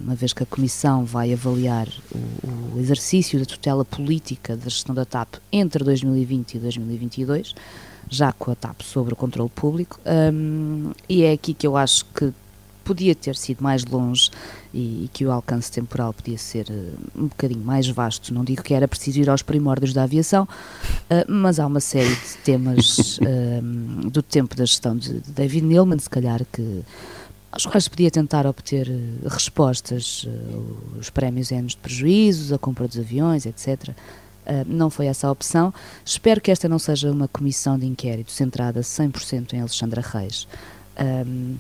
uma 0.04 0.14
vez 0.14 0.34
que 0.34 0.44
a 0.44 0.46
Comissão 0.46 1.06
vai 1.06 1.31
avaliar 1.31 1.88
o, 2.14 2.75
o, 2.75 2.80
exercício 2.80 3.40
da 3.40 3.46
tutela 3.46 3.86
política 3.86 4.57
da 4.57 4.66
gestão 4.66 4.94
da 4.94 5.06
TAP 5.06 5.36
entre 5.52 5.84
2020 5.86 6.56
e 6.56 6.60
2022, 6.60 7.56
já 8.12 8.34
com 8.34 8.52
a 8.52 8.56
TAP 8.56 8.81
sobre 8.81 9.13
o 9.13 9.16
controle 9.16 9.50
público, 9.50 10.00
um, 10.06 10.92
e 11.08 11.24
é 11.24 11.31
aqui 11.31 11.54
que 11.54 11.66
eu 11.66 11.78
acho 11.78 12.06
que 12.13 12.34
podia 12.84 13.16
ter 13.16 13.38
sido 13.38 13.63
mais 13.63 13.86
longe 13.86 14.30
e, 14.74 15.06
e, 15.06 15.10
que 15.13 15.25
o 15.25 15.31
alcance 15.31 15.72
temporal 15.72 16.13
podia 16.13 16.38
ser 16.38 16.68
uh, 16.69 17.22
um 17.24 17.28
bocadinho 17.28 17.63
mais 17.63 17.88
vasto. 17.88 18.34
Não 18.34 18.44
digo 18.44 18.62
que 18.63 18.74
era 18.74 18.86
preciso 18.88 19.19
ir 19.19 19.30
aos 19.30 19.42
primórdios 19.42 19.94
da 19.94 20.04
aviação, 20.04 20.44
uh, 20.44 21.31
mas 21.31 21.58
há 21.58 21.66
uma 21.66 21.80
série 21.80 22.13
de 22.13 22.38
temas 22.44 23.18
uh, 23.19 24.10
do 24.12 24.22
tempo 24.22 24.56
da 24.57 24.66
gestão 24.66 24.98
de, 24.98 25.22
de 25.22 25.31
David 25.31 25.66
Neilman, 25.66 26.00
se 26.00 26.09
calhar 26.09 26.45
que 26.52 26.83
aos 27.50 27.66
quais 27.66 27.88
podia 27.88 28.09
tentar 28.09 28.45
obter 28.45 28.90
respostas, 29.26 30.26
os 30.97 31.09
prémios 31.09 31.52
anos 31.52 31.74
de 31.74 31.80
prejuízos, 31.80 32.54
a 32.54 32.57
compra 32.57 32.88
dos 32.88 32.97
aviões, 32.97 33.45
etc. 33.45 33.90
Uh, 34.52 34.66
não 34.68 34.90
foi 34.90 35.06
essa 35.06 35.28
a 35.28 35.31
opção. 35.31 35.74
Espero 36.04 36.42
que 36.42 36.52
esta 36.52 36.68
não 36.68 36.78
seja 36.78 37.10
uma 37.10 37.28
comissão 37.28 37.80
de 37.80 37.86
inquérito 37.86 38.31
centrada 38.31 38.81
100% 38.81 39.54
em 39.54 39.62
Alexandra 39.62 40.02
Reis. 40.02 40.46
Um, 41.00 41.56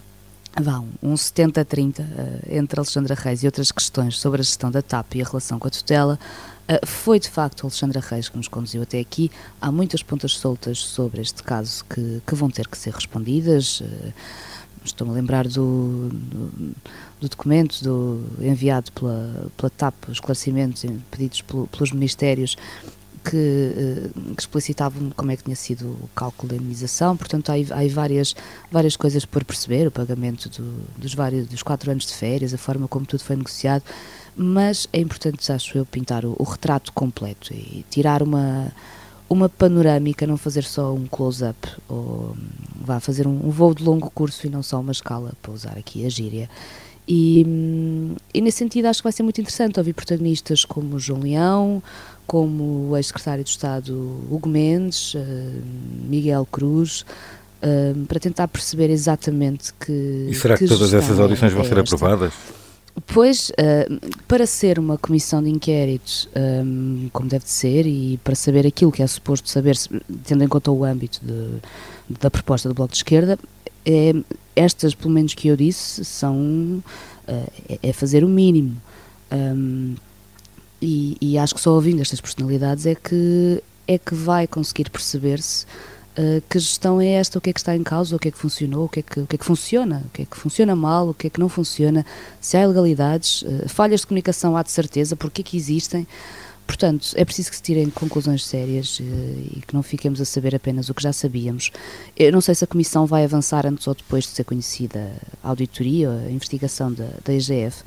vá, 0.61 0.83
um 1.01 1.13
70-30 1.13 1.99
uh, 1.99 2.03
entre 2.49 2.79
Alexandra 2.79 3.15
Reis 3.15 3.43
e 3.43 3.45
outras 3.45 3.71
questões 3.71 4.19
sobre 4.19 4.41
a 4.41 4.43
gestão 4.43 4.69
da 4.69 4.81
TAP 4.81 5.15
e 5.15 5.21
a 5.21 5.25
relação 5.25 5.57
com 5.57 5.67
a 5.67 5.71
tutela. 5.71 6.19
Foi 6.85 7.19
de 7.19 7.29
facto 7.29 7.63
Alexandra 7.63 7.99
Reis 7.99 8.29
que 8.29 8.37
nos 8.37 8.47
conduziu 8.47 8.81
até 8.81 8.97
aqui. 8.99 9.29
Há 9.59 9.69
muitas 9.71 10.01
pontas 10.01 10.33
soltas 10.33 10.79
sobre 10.79 11.19
este 11.21 11.43
caso 11.43 11.83
que, 11.83 12.21
que 12.25 12.35
vão 12.35 12.49
ter 12.49 12.65
que 12.65 12.77
ser 12.77 12.93
respondidas. 12.93 13.83
Estou-me 14.83 15.11
a 15.11 15.15
lembrar 15.15 15.49
do, 15.49 16.09
do, 16.09 16.73
do 17.21 17.29
documento 17.29 17.83
do, 17.83 18.25
enviado 18.41 18.91
pela, 18.91 19.49
pela 19.55 19.69
TAP, 19.69 19.93
os 20.07 20.13
esclarecimentos 20.13 20.83
pedidos 21.11 21.41
pelo, 21.41 21.67
pelos 21.67 21.91
ministérios 21.91 22.57
que, 23.23 23.37
eh, 23.37 24.09
que, 24.35 24.41
explicitavam 24.41 25.11
como 25.15 25.31
é 25.31 25.37
que 25.37 25.43
tinha 25.43 25.55
sido 25.55 25.85
o 25.85 26.09
cálculo 26.15 26.49
da 26.49 26.55
indemnização, 26.55 27.15
portanto 27.15 27.51
há, 27.51 27.53
há 27.53 27.87
várias, 27.93 28.35
várias 28.71 28.97
coisas 28.97 29.23
por 29.23 29.45
perceber, 29.45 29.87
o 29.87 29.91
pagamento 29.91 30.49
do, 30.49 30.83
dos, 30.97 31.13
vários, 31.13 31.47
dos 31.47 31.61
quatro 31.61 31.91
anos 31.91 32.07
de 32.07 32.13
férias, 32.13 32.55
a 32.55 32.57
forma 32.57 32.87
como 32.87 33.05
tudo 33.05 33.23
foi 33.23 33.35
negociado, 33.35 33.83
mas 34.35 34.87
é 34.91 34.99
importante, 34.99 35.51
acho 35.51 35.77
eu, 35.77 35.85
pintar 35.85 36.25
o, 36.25 36.35
o 36.39 36.43
retrato 36.43 36.91
completo 36.91 37.53
e 37.53 37.85
tirar 37.89 38.23
uma 38.23 38.71
uma 39.29 39.47
panorâmica, 39.47 40.27
não 40.27 40.35
fazer 40.35 40.65
só 40.65 40.93
um 40.93 41.07
close-up, 41.07 41.57
ou 41.87 42.35
vá 42.75 42.99
fazer 42.99 43.25
um, 43.25 43.47
um, 43.47 43.49
voo 43.49 43.73
de 43.73 43.81
longo 43.81 44.09
curso 44.09 44.45
e 44.45 44.49
não 44.49 44.61
só 44.61 44.81
uma 44.81 44.91
escala, 44.91 45.31
para 45.41 45.53
usar 45.53 45.77
aqui 45.77 46.05
a 46.05 46.09
gíria. 46.09 46.49
E, 47.13 47.45
e 48.33 48.39
nesse 48.39 48.59
sentido 48.59 48.85
acho 48.85 49.01
que 49.01 49.03
vai 49.03 49.11
ser 49.11 49.21
muito 49.21 49.41
interessante 49.41 49.77
ouvir 49.77 49.91
protagonistas 49.91 50.63
como 50.63 50.97
João 50.97 51.19
Leão, 51.19 51.83
como 52.25 52.89
o 52.89 52.95
ex-secretário 52.95 53.43
de 53.43 53.49
Estado 53.49 53.93
Hugo 54.31 54.47
Mendes, 54.47 55.15
uh, 55.15 55.19
Miguel 56.07 56.47
Cruz, 56.49 57.01
uh, 57.01 58.05
para 58.05 58.17
tentar 58.17 58.47
perceber 58.47 58.89
exatamente 58.89 59.73
que. 59.73 60.27
E 60.29 60.33
será 60.33 60.57
que, 60.57 60.63
que 60.63 60.69
todas 60.69 60.93
essas 60.93 61.19
audições 61.19 61.51
vão 61.51 61.65
ser 61.65 61.79
aprovadas? 61.79 62.33
Pois, 63.07 63.49
uh, 63.49 64.11
para 64.25 64.45
ser 64.45 64.79
uma 64.79 64.97
comissão 64.97 65.43
de 65.43 65.49
inquérito 65.49 66.29
um, 66.63 67.09
como 67.11 67.27
deve 67.27 67.43
ser 67.45 67.85
e 67.85 68.21
para 68.23 68.35
saber 68.35 68.65
aquilo 68.65 68.89
que 68.89 69.03
é 69.03 69.07
suposto 69.07 69.49
saber, 69.49 69.75
tendo 70.23 70.45
em 70.45 70.47
conta 70.47 70.71
o 70.71 70.85
âmbito 70.85 71.19
de, 71.21 71.59
da 72.21 72.31
proposta 72.31 72.69
do 72.69 72.75
Bloco 72.75 72.93
de 72.93 72.99
Esquerda, 72.99 73.37
é, 73.85 74.13
estas, 74.55 74.93
pelo 74.93 75.13
menos 75.13 75.33
que 75.33 75.47
eu 75.47 75.55
disse, 75.55 76.03
são 76.05 76.83
uh, 77.27 77.51
é 77.81 77.93
fazer 77.93 78.23
o 78.23 78.27
mínimo. 78.27 78.77
Um, 79.31 79.95
e, 80.81 81.15
e, 81.21 81.37
acho 81.37 81.53
que 81.53 81.61
só 81.61 81.71
ouvindo 81.73 82.01
estas 82.01 82.19
personalidades 82.19 82.85
é 82.85 82.95
que 82.95 83.61
é 83.87 83.97
que 83.97 84.15
vai 84.15 84.47
conseguir 84.47 84.89
perceber-se 84.89 85.65
uh, 86.17 86.41
que 86.49 86.59
gestão 86.59 86.99
é 87.01 87.07
esta, 87.07 87.37
o 87.37 87.41
que 87.41 87.49
é 87.49 87.53
que 87.53 87.59
está 87.59 87.75
em 87.75 87.83
causa, 87.83 88.15
o 88.15 88.19
que 88.19 88.29
é 88.29 88.31
que 88.31 88.37
funcionou, 88.37 88.85
o 88.85 88.89
que 88.89 88.99
é 88.99 89.03
que, 89.03 89.19
o 89.19 89.27
que, 89.27 89.35
é 89.35 89.39
que 89.39 89.45
funciona, 89.45 90.03
o 90.05 90.09
que 90.09 90.21
é 90.21 90.25
que 90.25 90.37
funciona 90.37 90.75
mal, 90.75 91.09
o 91.09 91.13
que 91.13 91.27
é 91.27 91.29
que 91.29 91.39
não 91.39 91.49
funciona, 91.49 92.05
se 92.39 92.57
há 92.57 92.63
ilegalidades, 92.63 93.41
uh, 93.41 93.67
falhas 93.67 94.01
de 94.01 94.07
comunicação 94.07 94.55
há 94.55 94.63
de 94.63 94.71
certeza, 94.71 95.15
porque 95.15 95.41
é 95.41 95.43
que 95.43 95.57
existem. 95.57 96.07
Portanto, 96.71 97.09
é 97.15 97.25
preciso 97.25 97.49
que 97.49 97.57
se 97.57 97.61
tirem 97.61 97.89
conclusões 97.89 98.45
sérias 98.45 98.97
uh, 99.01 99.03
e 99.03 99.61
que 99.67 99.73
não 99.73 99.83
fiquemos 99.83 100.21
a 100.21 100.25
saber 100.25 100.55
apenas 100.55 100.87
o 100.87 100.93
que 100.93 101.03
já 101.03 101.11
sabíamos. 101.11 101.69
Eu 102.15 102.31
não 102.31 102.39
sei 102.39 102.55
se 102.55 102.63
a 102.63 102.67
Comissão 102.67 103.05
vai 103.05 103.25
avançar 103.25 103.67
antes 103.67 103.85
ou 103.87 103.93
depois 103.93 104.23
de 104.23 104.29
ser 104.29 104.45
conhecida 104.45 105.11
a 105.43 105.49
auditoria, 105.49 106.09
a 106.09 106.31
investigação 106.31 106.89
da, 106.93 107.09
da 107.25 107.33
IGF, 107.33 107.83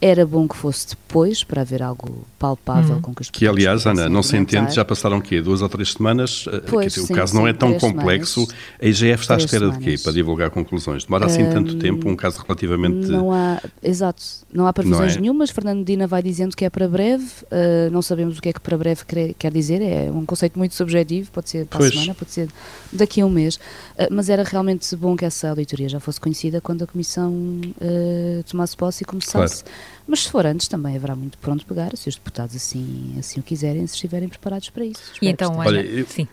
era 0.00 0.24
bom 0.24 0.48
que 0.48 0.56
fosse 0.56 0.88
depois, 0.88 1.44
para 1.44 1.60
haver 1.60 1.82
algo 1.82 2.24
palpável 2.38 2.96
uhum. 2.96 3.02
com 3.02 3.14
que 3.14 3.22
as 3.22 3.30
Que, 3.30 3.46
aliás, 3.46 3.86
Ana, 3.86 4.08
não 4.08 4.22
se 4.22 4.34
entende, 4.34 4.74
já 4.74 4.84
passaram 4.84 5.18
o 5.18 5.22
quê? 5.22 5.42
Duas 5.42 5.60
ou 5.60 5.68
três 5.68 5.92
semanas? 5.92 6.46
Eh, 6.50 6.60
pois, 6.66 6.94
dizer, 6.94 7.06
sim, 7.06 7.12
o 7.12 7.16
caso 7.16 7.32
sim, 7.32 7.38
não 7.38 7.46
é 7.46 7.52
tão 7.52 7.78
complexo. 7.78 8.46
Semanas, 8.46 8.56
a 8.80 8.86
IGF 8.86 9.22
está 9.22 9.34
à 9.34 9.36
espera 9.36 9.66
semanas. 9.66 9.78
de 9.78 9.84
quê 9.84 10.02
para 10.02 10.12
divulgar 10.12 10.50
conclusões? 10.50 11.04
Demora 11.04 11.26
assim 11.26 11.42
um, 11.42 11.50
tanto 11.50 11.76
tempo, 11.76 12.08
um 12.08 12.16
caso 12.16 12.42
relativamente. 12.42 13.08
Não 13.08 13.30
há, 13.30 13.60
exato, 13.82 14.22
não 14.50 14.66
há 14.66 14.72
previsões 14.72 15.16
é? 15.16 15.20
nenhumas. 15.20 15.50
Fernando 15.50 15.78
Medina 15.78 16.06
vai 16.06 16.22
dizendo 16.22 16.56
que 16.56 16.64
é 16.64 16.70
para 16.70 16.88
breve, 16.88 17.24
uh, 17.24 17.90
não 17.92 18.00
sabemos 18.00 18.38
o 18.38 18.40
que 18.40 18.48
é 18.48 18.52
que 18.54 18.60
para 18.60 18.78
breve 18.78 19.04
quer, 19.04 19.34
quer, 19.34 19.52
dizer, 19.52 19.82
é 19.82 20.10
um 20.10 20.24
conceito 20.24 20.58
muito 20.58 20.74
subjetivo, 20.74 21.30
pode 21.30 21.50
ser 21.50 21.66
para 21.66 21.78
pois. 21.78 21.90
a 21.90 21.92
semana, 21.92 22.14
pode 22.14 22.30
ser 22.30 22.48
daqui 22.90 23.20
a 23.20 23.26
um 23.26 23.30
mês. 23.30 23.56
Uh, 23.56 24.06
mas 24.10 24.30
era 24.30 24.42
realmente 24.44 24.96
bom 24.96 25.14
que 25.14 25.26
essa 25.26 25.50
auditoria 25.50 25.90
já 25.90 26.00
fosse 26.00 26.18
conhecida 26.18 26.58
quando 26.58 26.84
a 26.84 26.86
Comissão 26.86 27.32
uh, 27.32 28.42
tomasse 28.48 28.74
posse 28.74 29.02
e 29.02 29.04
começasse. 29.04 29.62
Claro. 29.62 29.89
Mas 30.06 30.24
se 30.24 30.30
for 30.30 30.44
antes, 30.46 30.66
também 30.68 30.96
haverá 30.96 31.14
muito 31.14 31.38
pronto 31.38 31.64
pegar, 31.64 31.96
se 31.96 32.08
os 32.08 32.14
deputados 32.14 32.56
assim, 32.56 33.14
assim 33.18 33.40
o 33.40 33.42
quiserem, 33.42 33.86
se 33.86 33.94
estiverem 33.94 34.28
preparados 34.28 34.70
para 34.70 34.84
isso. 34.84 35.12
E 35.20 35.28
então, 35.28 35.56
olha, 35.56 35.84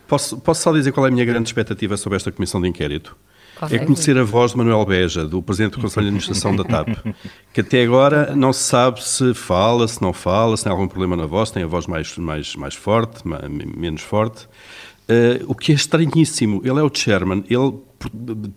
posso, 0.07 0.37
posso 0.37 0.61
só 0.61 0.73
dizer 0.73 0.91
qual 0.91 1.05
é 1.05 1.09
a 1.09 1.11
minha 1.11 1.25
grande 1.25 1.49
expectativa 1.49 1.95
sobre 1.97 2.15
esta 2.15 2.31
comissão 2.31 2.61
de 2.61 2.67
inquérito? 2.67 3.15
É 3.71 3.79
conhecer 3.79 4.15
a 4.17 4.23
voz 4.23 4.51
de 4.51 4.57
Manuel 4.57 4.85
Beja, 4.85 5.27
do 5.27 5.41
Presidente 5.41 5.73
do 5.73 5.81
Conselho 5.81 6.03
de 6.03 6.09
Administração 6.09 6.55
da 6.55 6.63
TAP, 6.63 6.89
que 7.51 7.61
até 7.61 7.81
agora 7.83 8.35
não 8.35 8.53
se 8.53 8.63
sabe 8.63 9.03
se 9.03 9.33
fala, 9.33 9.87
se 9.87 9.99
não 9.99 10.13
fala, 10.13 10.55
se 10.55 10.63
tem 10.63 10.71
algum 10.71 10.87
problema 10.87 11.15
na 11.15 11.25
voz, 11.25 11.49
tem 11.49 11.63
a 11.63 11.67
voz 11.67 11.87
mais, 11.87 12.15
mais, 12.17 12.55
mais 12.55 12.75
forte, 12.75 13.23
menos 13.27 14.01
forte. 14.01 14.45
Uh, 15.09 15.43
o 15.47 15.55
que 15.55 15.71
é 15.71 15.75
estranhíssimo, 15.75 16.61
ele 16.63 16.79
é 16.79 16.83
o 16.83 16.91
chairman, 16.93 17.43
ele 17.49 17.79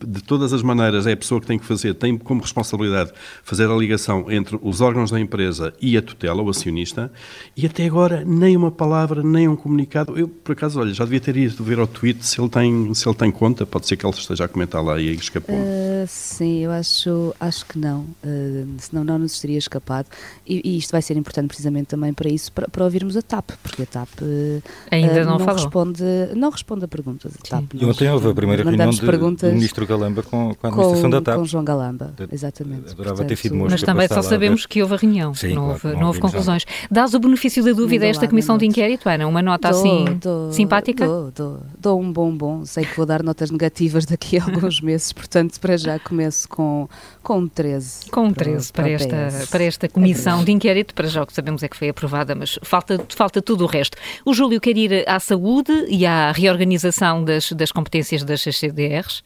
de 0.06 0.23
todas 0.23 0.52
as 0.52 0.62
maneiras, 0.62 1.06
é 1.06 1.12
a 1.12 1.16
pessoa 1.16 1.40
que 1.40 1.47
tem 1.47 1.59
que 1.59 1.64
fazer, 1.64 1.94
tem 1.94 2.16
como 2.18 2.42
responsabilidade 2.42 3.12
fazer 3.42 3.70
a 3.70 3.75
ligação 3.75 4.30
entre 4.30 4.59
os 4.62 4.80
órgãos 4.80 5.11
da 5.11 5.18
empresa 5.18 5.73
e 5.80 5.97
a 5.97 6.02
tutela, 6.02 6.42
o 6.42 6.50
acionista, 6.50 7.11
e 7.56 7.66
até 7.66 7.87
agora 7.87 8.23
nem 8.25 8.56
uma 8.56 8.70
palavra, 8.70 9.23
nem 9.23 9.49
um 9.49 9.56
comunicado. 9.56 10.18
Eu, 10.18 10.28
por 10.28 10.52
acaso, 10.52 10.78
olha, 10.78 10.92
já 10.92 11.04
devia 11.04 11.20
ter 11.20 11.37
ido 11.37 11.62
ver 11.64 11.78
ao 11.78 11.87
tweet 11.87 12.25
se 12.25 12.40
ele 12.40 12.49
tem, 12.49 12.94
se 12.94 13.09
ele 13.09 13.16
tem 13.16 13.30
conta, 13.30 13.64
pode 13.64 13.87
ser 13.87 13.97
que 13.97 14.04
ele 14.04 14.14
esteja 14.14 14.44
a 14.44 14.49
comentar 14.49 14.85
lá 14.85 15.00
e 15.00 15.14
escapou. 15.14 15.56
Uh, 15.56 16.06
sim, 16.06 16.64
eu 16.64 16.70
acho, 16.70 17.35
acho 17.40 17.64
que 17.66 17.78
não, 17.78 18.00
uh, 18.00 18.68
senão 18.78 19.04
não 19.04 19.18
nos 19.18 19.40
teria 19.40 19.59
escapado. 19.59 20.09
E, 20.47 20.61
e, 20.64 20.78
isto 20.78 20.92
vai 20.92 21.02
ser 21.02 21.16
importante 21.16 21.49
precisamente 21.49 21.87
também 21.87 22.12
para 22.12 22.28
isso, 22.28 22.52
para, 22.52 22.68
para 22.68 22.85
ouvirmos 22.85 23.16
a 23.16 23.23
TAP, 23.23 23.50
porque 23.62 23.82
a 23.82 23.87
TAP 23.87 24.09
uh, 24.23 24.62
ainda 24.90 25.25
não, 25.25 25.38
não 25.38 25.47
responde, 25.47 26.02
não 26.37 26.50
responde 26.50 26.85
a 26.85 26.88
perguntas. 26.88 27.32
A 27.35 27.49
TAP, 27.49 27.75
e 27.75 27.85
ontem 27.85 28.11
houve 28.11 28.28
a 28.28 28.35
primeira 28.35 28.62
reunião 28.62 28.90
de 28.90 29.00
perguntas. 29.00 29.29
O 29.42 29.46
ministro 29.46 29.87
Galamba 29.87 30.22
com, 30.22 30.54
com 30.54 30.66
a 30.66 30.70
administração 30.70 31.02
com, 31.02 31.10
da 31.10 31.20
TAP. 31.20 31.37
Com 31.37 31.44
João 31.44 31.64
Galamba, 31.64 32.14
exatamente. 32.32 32.90
Adorava 32.90 33.16
Portanto, 33.16 33.28
ter 33.28 33.37
sido 33.37 33.56
Mas 33.56 33.82
também 33.82 34.08
só 34.08 34.22
sabemos 34.22 34.66
que 34.66 34.82
houve 34.82 34.94
a 34.94 34.96
reunião, 34.96 35.34
Sim, 35.34 35.54
não, 35.54 35.70
houve, 35.70 35.88
não, 35.88 36.00
não 36.00 36.06
houve 36.08 36.20
conclusões. 36.20 36.62
Já. 36.62 36.88
Dás 36.90 37.14
o 37.14 37.20
benefício 37.20 37.64
da 37.64 37.72
dúvida 37.72 38.06
a 38.06 38.08
esta 38.08 38.26
comissão 38.26 38.58
de 38.58 38.66
inquérito, 38.66 39.08
Ana? 39.08 39.26
Uma 39.26 39.42
nota 39.42 39.70
dou, 39.70 39.80
assim 39.80 40.18
dou, 40.20 40.52
simpática? 40.52 41.06
Dou, 41.06 41.30
dou, 41.30 41.60
dou 41.78 42.00
um 42.00 42.12
bom 42.12 42.30
bom. 42.30 42.64
Sei 42.64 42.84
que 42.84 42.96
vou 42.96 43.04
dar 43.04 43.22
notas 43.22 43.50
negativas 43.50 44.06
daqui 44.06 44.38
a 44.38 44.44
alguns 44.50 44.80
meses, 44.80 45.12
portanto, 45.12 45.58
para 45.60 45.76
já 45.76 45.99
começo 45.99 46.49
com, 46.49 46.88
com 47.22 47.38
um 47.38 47.49
13. 47.49 48.10
Com 48.10 48.26
um 48.26 48.32
13 48.32 48.72
para, 48.72 48.84
para, 48.84 48.92
esta, 48.92 49.46
para 49.50 49.64
esta 49.64 49.88
comissão 49.88 50.42
de 50.42 50.52
inquérito, 50.52 50.94
para 50.94 51.08
já 51.08 51.22
o 51.22 51.26
que 51.26 51.32
sabemos 51.32 51.62
é 51.62 51.68
que 51.68 51.76
foi 51.76 51.90
aprovada, 51.90 52.34
mas 52.34 52.58
falta, 52.62 53.00
falta 53.08 53.42
tudo 53.42 53.64
o 53.64 53.66
resto. 53.66 53.96
O 54.25 54.32
Júlio 54.32 54.60
quer 54.60 54.76
ir 54.76 55.08
à 55.08 55.20
saúde 55.20 55.72
e 55.88 56.06
à 56.06 56.32
reorganização 56.32 57.22
das, 57.25 57.52
das 57.52 57.70
competências 57.70 58.25
das 58.25 58.40
CDRs? 58.42 59.19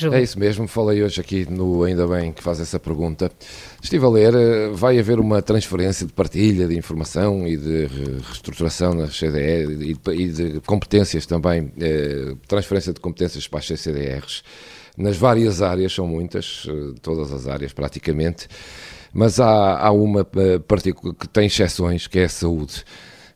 É 0.00 0.22
isso 0.22 0.38
mesmo, 0.38 0.66
falei 0.66 1.02
hoje 1.02 1.20
aqui 1.20 1.46
no 1.48 1.84
Ainda 1.84 2.06
Bem 2.06 2.32
que 2.32 2.42
faz 2.42 2.60
essa 2.60 2.78
pergunta. 2.78 3.30
Estive 3.82 4.04
a 4.04 4.08
ler, 4.08 4.34
eh, 4.34 4.68
vai 4.72 4.98
haver 4.98 5.20
uma 5.20 5.42
transferência 5.42 6.06
de 6.06 6.12
partilha 6.12 6.66
de 6.66 6.76
informação 6.76 7.46
e 7.46 7.56
de 7.56 7.86
reestruturação 8.26 8.94
na 8.94 9.08
CDE 9.08 9.94
e 10.12 10.28
de 10.28 10.60
competências 10.60 11.26
também, 11.26 11.72
eh, 11.78 12.34
transferência 12.48 12.92
de 12.92 13.00
competências 13.00 13.46
para 13.46 13.58
as 13.58 13.66
CCDRs, 13.66 14.42
nas 14.96 15.16
várias 15.16 15.60
áreas, 15.60 15.92
são 15.92 16.06
muitas, 16.06 16.66
eh, 16.68 16.94
todas 17.02 17.32
as 17.32 17.46
áreas 17.46 17.72
praticamente, 17.72 18.48
mas 19.12 19.38
há, 19.38 19.78
há 19.78 19.90
uma 19.92 20.26
partícula 20.66 21.14
que 21.14 21.28
tem 21.28 21.46
exceções, 21.46 22.06
que 22.06 22.18
é 22.18 22.24
a 22.24 22.28
saúde. 22.28 22.84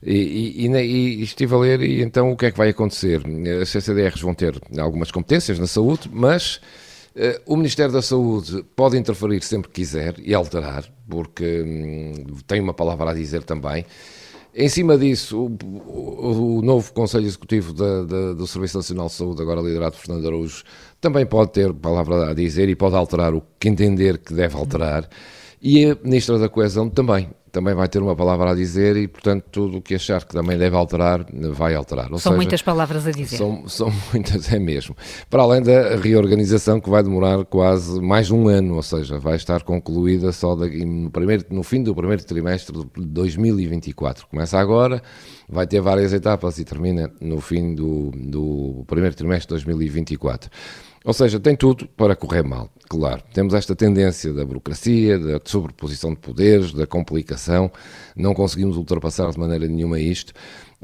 E, 0.09 0.65
e, 0.65 0.69
e, 0.69 1.23
estive 1.25 1.53
a 1.53 1.59
ler, 1.59 1.83
e 1.83 2.01
então 2.01 2.31
o 2.31 2.37
que 2.37 2.47
é 2.47 2.51
que 2.53 2.57
vai 2.57 2.69
acontecer? 2.69 3.21
As 3.61 3.71
CCDRs 3.71 4.21
vão 4.21 4.35
ter 4.35 4.55
algumas 4.79 5.11
competências 5.11 5.59
na 5.59 5.67
saúde, 5.67 6.09
mas 6.13 6.61
uh, 7.17 7.43
o 7.45 7.57
Ministério 7.57 7.93
da 7.93 8.01
Saúde 8.01 8.65
pode 8.77 8.97
interferir 8.97 9.43
sempre 9.43 9.69
que 9.69 9.81
quiser 9.81 10.15
e 10.21 10.33
alterar, 10.33 10.85
porque 11.11 11.61
hum, 11.61 12.13
tem 12.47 12.61
uma 12.61 12.73
palavra 12.73 13.11
a 13.11 13.15
dizer 13.15 13.43
também. 13.43 13.85
Em 14.55 14.69
cima 14.69 14.97
disso, 14.97 15.39
o, 15.39 15.59
o, 15.91 16.59
o 16.59 16.63
novo 16.63 16.93
Conselho 16.93 17.27
Executivo 17.27 17.73
da, 17.73 18.05
da, 18.05 18.33
do 18.33 18.47
Serviço 18.47 18.79
Nacional 18.79 19.09
de 19.09 19.13
Saúde, 19.13 19.43
agora 19.43 19.61
liderado 19.61 19.97
por 19.97 20.03
Fernando 20.03 20.25
Araújo, 20.25 20.63
também 21.01 21.27
pode 21.27 21.51
ter 21.51 21.75
palavra 21.75 22.31
a 22.31 22.33
dizer 22.33 22.69
e 22.69 22.77
pode 22.77 22.95
alterar 22.95 23.35
o 23.35 23.43
que 23.59 23.69
entender 23.69 24.19
que 24.19 24.33
deve 24.33 24.57
alterar. 24.57 25.09
E 25.61 25.85
a 25.91 25.97
Ministra 26.05 26.39
da 26.39 26.49
Coesão 26.49 26.89
também 26.89 27.29
também 27.57 27.75
vai 27.75 27.89
ter 27.89 28.03
uma 28.03 28.15
palavra 28.15 28.51
a 28.51 28.55
dizer 28.55 28.99
e, 28.99 29.09
portanto, 29.09 29.47
tudo 29.51 29.79
o 29.79 29.81
que 29.81 29.95
achar 29.95 30.23
que 30.23 30.35
também 30.35 30.59
deve 30.59 30.77
alterar, 30.77 31.25
vai 31.55 31.75
alterar. 31.75 32.13
Ou 32.13 32.19
são 32.19 32.33
seja, 32.33 32.37
muitas 32.37 32.61
palavras 32.61 33.07
a 33.07 33.11
dizer. 33.11 33.39
São, 33.39 33.67
são 33.67 33.91
muitas, 34.13 34.53
é 34.53 34.59
mesmo. 34.59 34.95
Para 35.31 35.43
além 35.43 35.63
da 35.63 35.97
reorganização 35.97 36.79
que 36.79 36.91
vai 36.91 37.03
demorar 37.03 37.47
quase 37.47 37.99
mais 37.99 38.27
de 38.27 38.35
um 38.35 38.47
ano, 38.47 38.75
ou 38.75 38.83
seja, 38.83 39.19
vai 39.19 39.37
estar 39.37 39.63
concluída 39.63 40.33
só 40.33 40.55
daqui, 40.55 40.85
no, 40.85 41.11
primeiro, 41.11 41.47
no 41.49 41.63
fim 41.63 41.83
do 41.83 41.95
primeiro 41.95 42.23
trimestre 42.27 42.77
de 42.77 43.07
2024. 43.07 44.27
Começa 44.27 44.59
agora, 44.59 45.03
vai 45.49 45.67
ter 45.67 45.81
várias 45.81 46.13
etapas 46.13 46.59
e 46.59 46.65
termina 46.65 47.11
no 47.23 47.41
fim 47.41 47.75
do, 47.75 48.11
do 48.15 48.85
primeiro 48.87 49.17
trimestre 49.17 49.47
de 49.47 49.65
2024. 49.65 50.51
Ou 51.07 51.13
seja, 51.13 51.39
tem 51.39 51.55
tudo 51.55 51.87
para 51.97 52.17
correr 52.17 52.43
mal, 52.43 52.69
claro. 52.89 53.23
Temos 53.33 53.55
esta 53.55 53.77
tendência 53.77 54.33
da 54.33 54.45
burocracia, 54.45 55.17
da 55.17 55.41
sobreposição 55.45 56.11
de 56.11 56.17
poderes, 56.17 56.73
da 56.73 56.85
complicação, 56.85 57.71
não 58.17 58.35
conseguimos 58.35 58.77
ultrapassar 58.77 59.31
de 59.31 59.39
maneira 59.39 59.69
nenhuma 59.69 60.01
isto, 60.01 60.33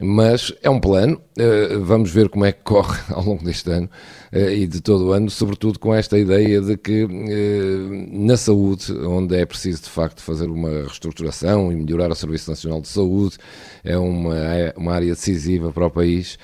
mas 0.00 0.54
é 0.62 0.70
um 0.70 0.78
plano, 0.78 1.20
eh, 1.36 1.76
vamos 1.76 2.12
ver 2.12 2.28
como 2.28 2.44
é 2.44 2.52
que 2.52 2.62
corre 2.62 3.00
ao 3.12 3.24
longo 3.24 3.42
deste 3.42 3.68
ano 3.68 3.90
eh, 4.30 4.58
e 4.58 4.66
de 4.68 4.80
todo 4.80 5.08
o 5.08 5.12
ano, 5.12 5.28
sobretudo 5.28 5.80
com 5.80 5.92
esta 5.92 6.16
ideia 6.16 6.60
de 6.60 6.76
que 6.76 7.02
eh, 7.02 8.06
na 8.12 8.36
saúde, 8.36 8.92
onde 8.92 9.34
é 9.34 9.44
preciso 9.44 9.82
de 9.82 9.90
facto 9.90 10.22
fazer 10.22 10.48
uma 10.48 10.70
reestruturação 10.70 11.72
e 11.72 11.74
melhorar 11.74 12.12
o 12.12 12.14
Serviço 12.14 12.48
Nacional 12.48 12.80
de 12.80 12.86
Saúde, 12.86 13.38
é 13.82 13.98
uma, 13.98 14.36
é 14.36 14.72
uma 14.76 14.92
área 14.92 15.14
decisiva 15.14 15.72
para 15.72 15.86
o 15.86 15.90
país, 15.90 16.38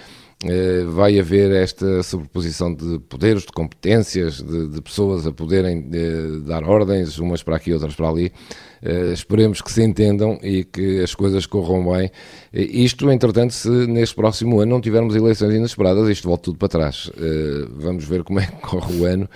vai 0.87 1.19
haver 1.19 1.51
esta 1.51 2.03
sobreposição 2.03 2.73
de 2.73 3.01
poderes, 3.01 3.43
de 3.43 3.53
competências, 3.53 4.41
de, 4.41 4.69
de 4.69 4.81
pessoas 4.81 5.27
a 5.27 5.33
poderem 5.33 5.91
eh, 5.93 6.47
dar 6.47 6.63
ordens, 6.63 7.19
umas 7.19 7.43
para 7.43 7.57
aqui, 7.57 7.73
outras 7.73 7.95
para 7.95 8.09
ali. 8.09 8.33
Uh, 8.83 9.13
esperemos 9.13 9.61
que 9.61 9.73
se 9.73 9.83
entendam 9.83 10.39
e 10.43 10.65
que 10.65 11.01
as 11.01 11.15
coisas 11.15 11.47
corram 11.47 11.93
bem. 11.93 12.11
isto, 12.53 13.11
entretanto, 13.11 13.53
se 13.53 13.69
neste 13.69 14.15
próximo 14.15 14.61
ano 14.61 14.73
não 14.73 14.81
tivermos 14.81 15.17
eleições 15.17 15.55
inesperadas, 15.55 16.09
isto 16.09 16.29
volta 16.29 16.45
tudo 16.45 16.59
para 16.59 16.69
trás. 16.69 17.09
Uh, 17.09 17.69
vamos 17.77 18.05
ver 18.05 18.23
como 18.23 18.41
é 18.41 18.47
que 18.47 18.57
corre 18.63 19.01
o 19.01 19.05
ano 19.05 19.29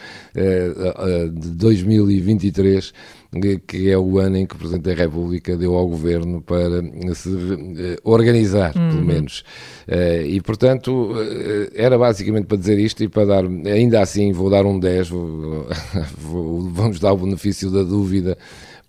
de 1.32 1.50
2023 1.50 2.92
que 3.66 3.90
é 3.90 3.96
o 3.96 4.18
ano 4.18 4.36
em 4.36 4.46
que 4.46 4.54
o 4.54 4.58
Presidente 4.58 4.82
da 4.82 4.94
República 4.94 5.56
deu 5.56 5.74
ao 5.74 5.88
Governo 5.88 6.42
para 6.42 6.82
se 7.14 7.30
organizar, 8.04 8.76
uhum. 8.76 8.90
pelo 8.90 9.04
menos. 9.06 9.42
E, 10.26 10.38
portanto, 10.42 11.14
era 11.74 11.96
basicamente 11.96 12.44
para 12.44 12.58
dizer 12.58 12.78
isto 12.78 13.02
e 13.02 13.08
para 13.08 13.24
dar, 13.24 13.44
ainda 13.44 14.02
assim, 14.02 14.32
vou 14.32 14.50
dar 14.50 14.66
um 14.66 14.78
10, 14.78 15.08
vou, 15.08 15.66
vou, 16.18 16.60
vamos 16.70 17.00
dar 17.00 17.12
o 17.12 17.16
benefício 17.16 17.70
da 17.70 17.82
dúvida 17.82 18.36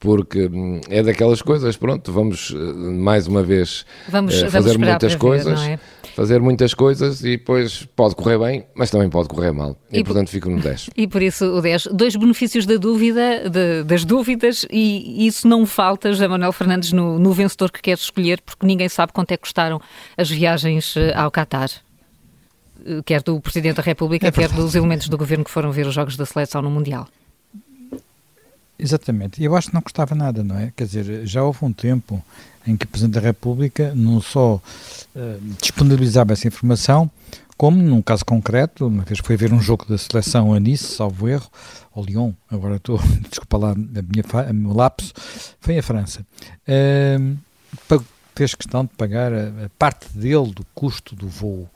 porque 0.04 0.50
hum, 0.52 0.82
é 0.90 1.02
daquelas 1.02 1.42
coisas, 1.42 1.78
pronto, 1.78 2.12
vamos 2.12 2.54
mais 2.54 3.26
uma 3.26 3.42
vez 3.42 3.86
vamos, 4.10 4.36
fazer 4.42 4.74
vamos 4.74 4.78
muitas 4.78 5.16
coisas. 5.16 5.62
Ver, 5.62 5.72
é? 5.72 5.80
fazer 6.14 6.40
muitas 6.42 6.74
coisas 6.74 7.24
e 7.24 7.38
depois 7.38 7.88
pode 7.96 8.16
correr 8.16 8.38
bem, 8.38 8.66
mas 8.76 8.92
também 8.92 9.10
pode 9.10 9.30
correr 9.30 9.52
mal. 9.52 9.76
E, 9.92 10.00
e 10.00 10.04
portanto 10.04 10.30
fico 10.30 10.50
no 10.50 10.60
10. 10.60 10.90
E 10.96 11.08
por 11.08 11.22
isso 11.22 11.46
o 11.46 11.62
10. 11.62 11.88
Dois 11.88 12.16
benefícios 12.16 12.66
da 12.66 12.76
dúvida, 12.76 13.50
de, 13.50 13.84
das 13.84 14.06
dúvidas, 14.06 14.66
e 14.70 15.26
isso 15.26 15.48
não 15.48 15.66
falta, 15.66 16.10
José 16.10 16.28
Manuel 16.28 16.52
Fernandes, 16.52 16.92
no, 16.92 17.18
no 17.18 17.32
vencedor 17.32 17.72
que 17.72 17.82
quer 17.82 17.98
escolher, 17.98 18.42
porque 18.42 18.66
ninguém 18.66 18.90
sabe 18.90 19.12
quanto 19.12 19.32
é 19.32 19.38
que 19.38 19.42
custaram 19.42 19.82
as 20.18 20.30
viagens 20.30 20.96
eh, 20.98 21.14
ao 21.16 21.32
Qatar 21.32 21.70
eh, 22.86 23.02
quer 23.06 23.22
do 23.24 23.40
Presidente 23.40 23.78
da 23.78 23.84
República, 23.84 24.28
é 24.28 24.32
quer 24.32 24.50
dos 24.50 24.76
elementos 24.76 25.08
do 25.10 25.18
governo 25.18 25.44
que 25.44 25.52
foram 25.52 25.72
ver 25.72 25.88
os 25.88 25.96
Jogos 25.96 26.16
da 26.16 26.26
Seleção 26.26 26.62
no 26.62 26.70
Mundial. 26.70 27.08
Exatamente. 28.78 29.44
Eu 29.44 29.56
acho 29.56 29.70
que 29.70 29.74
não 29.74 29.82
custava 29.82 30.16
nada, 30.16 30.44
não 30.44 30.58
é? 30.58 30.72
Quer 30.76 30.86
dizer, 30.86 31.26
já 31.28 31.44
houve 31.44 31.60
um 31.64 31.72
tempo 31.72 32.24
em 32.66 32.76
que 32.76 32.86
o 32.86 32.88
Presidente 32.88 33.16
da 33.16 33.22
República 33.22 33.94
não 33.96 34.22
só 34.22 34.56
uh, 34.56 34.62
disponibilizava 35.62 36.34
essa 36.34 36.48
informação, 36.48 37.10
como 37.58 37.82
num 37.82 38.02
caso 38.02 38.26
concreto, 38.26 38.88
uma 38.88 39.04
vez 39.04 39.20
foi 39.20 39.38
ver 39.38 39.54
um 39.54 39.62
jogo 39.62 39.86
da 39.86 39.98
seleção 39.98 40.54
a 40.54 40.60
Nice, 40.60 40.96
salvo 40.96 41.28
erro, 41.28 41.50
ou 41.94 42.04
Lyon, 42.04 42.34
agora 42.50 42.78
estou, 42.78 43.00
desculpa 43.30 43.58
lá 43.58 43.72
a 43.72 43.76
minha, 43.76 44.50
a 44.50 44.54
meu 44.54 44.74
lapso, 44.74 45.14
foi 45.60 45.78
a 45.78 45.84
França. 45.84 46.26
Uh, 46.68 47.38
fez 48.36 48.56
questão 48.56 48.84
de 48.84 48.92
pagar 48.96 49.32
a, 49.32 49.66
a, 49.66 49.70
parte 49.78 50.08
dele 50.18 50.52
do 50.52 50.66
custo 50.74 51.16
do 51.16 51.28
voo, 51.28 51.70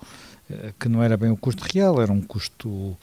uh, 0.50 0.74
que 0.80 0.90
não 0.90 1.04
era 1.04 1.16
bem 1.16 1.30
o 1.30 1.38
custo 1.38 1.64
real, 1.72 2.02
era 2.02 2.12
um 2.12 2.22
custo 2.22 2.98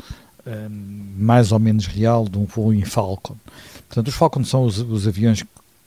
mais 1.17 1.53
ou 1.53 1.59
menos 1.59 1.87
real 1.87 2.29
de 2.29 2.39
um 2.39 2.45
voo 2.45 2.73
em 2.73 2.85
Falcon. 2.85 3.37
Portanto, 3.89 4.09
os 4.09 4.15
Falcon 4.15 4.45
são 4.45 4.65
os, 4.65 4.79
os 4.79 5.07
aviões 5.07 5.45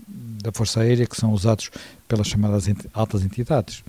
da 0.07 0.51
Força 0.51 0.81
Aérea 0.81 1.05
que 1.05 1.15
são 1.17 1.31
usados 1.31 1.69
pelas 2.07 2.27
chamadas 2.27 2.67
ent 2.67 2.85
altas 2.93 3.23
entidades. 3.23 3.83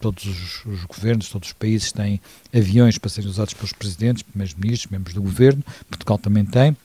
Todos 0.00 0.24
os, 0.24 0.64
os, 0.64 0.84
governos, 0.84 1.28
todos 1.28 1.48
os 1.48 1.52
países 1.52 1.92
têm 1.92 2.20
aviões 2.54 2.98
para 2.98 3.10
serem 3.10 3.30
usados 3.30 3.54
pelos 3.54 3.72
presidentes, 3.72 4.22
primeiros-ministros, 4.22 4.90
membros 4.90 5.14
do 5.14 5.22
governo. 5.22 5.62
Portugal 5.88 6.18
também 6.18 6.44
tem. 6.44 6.76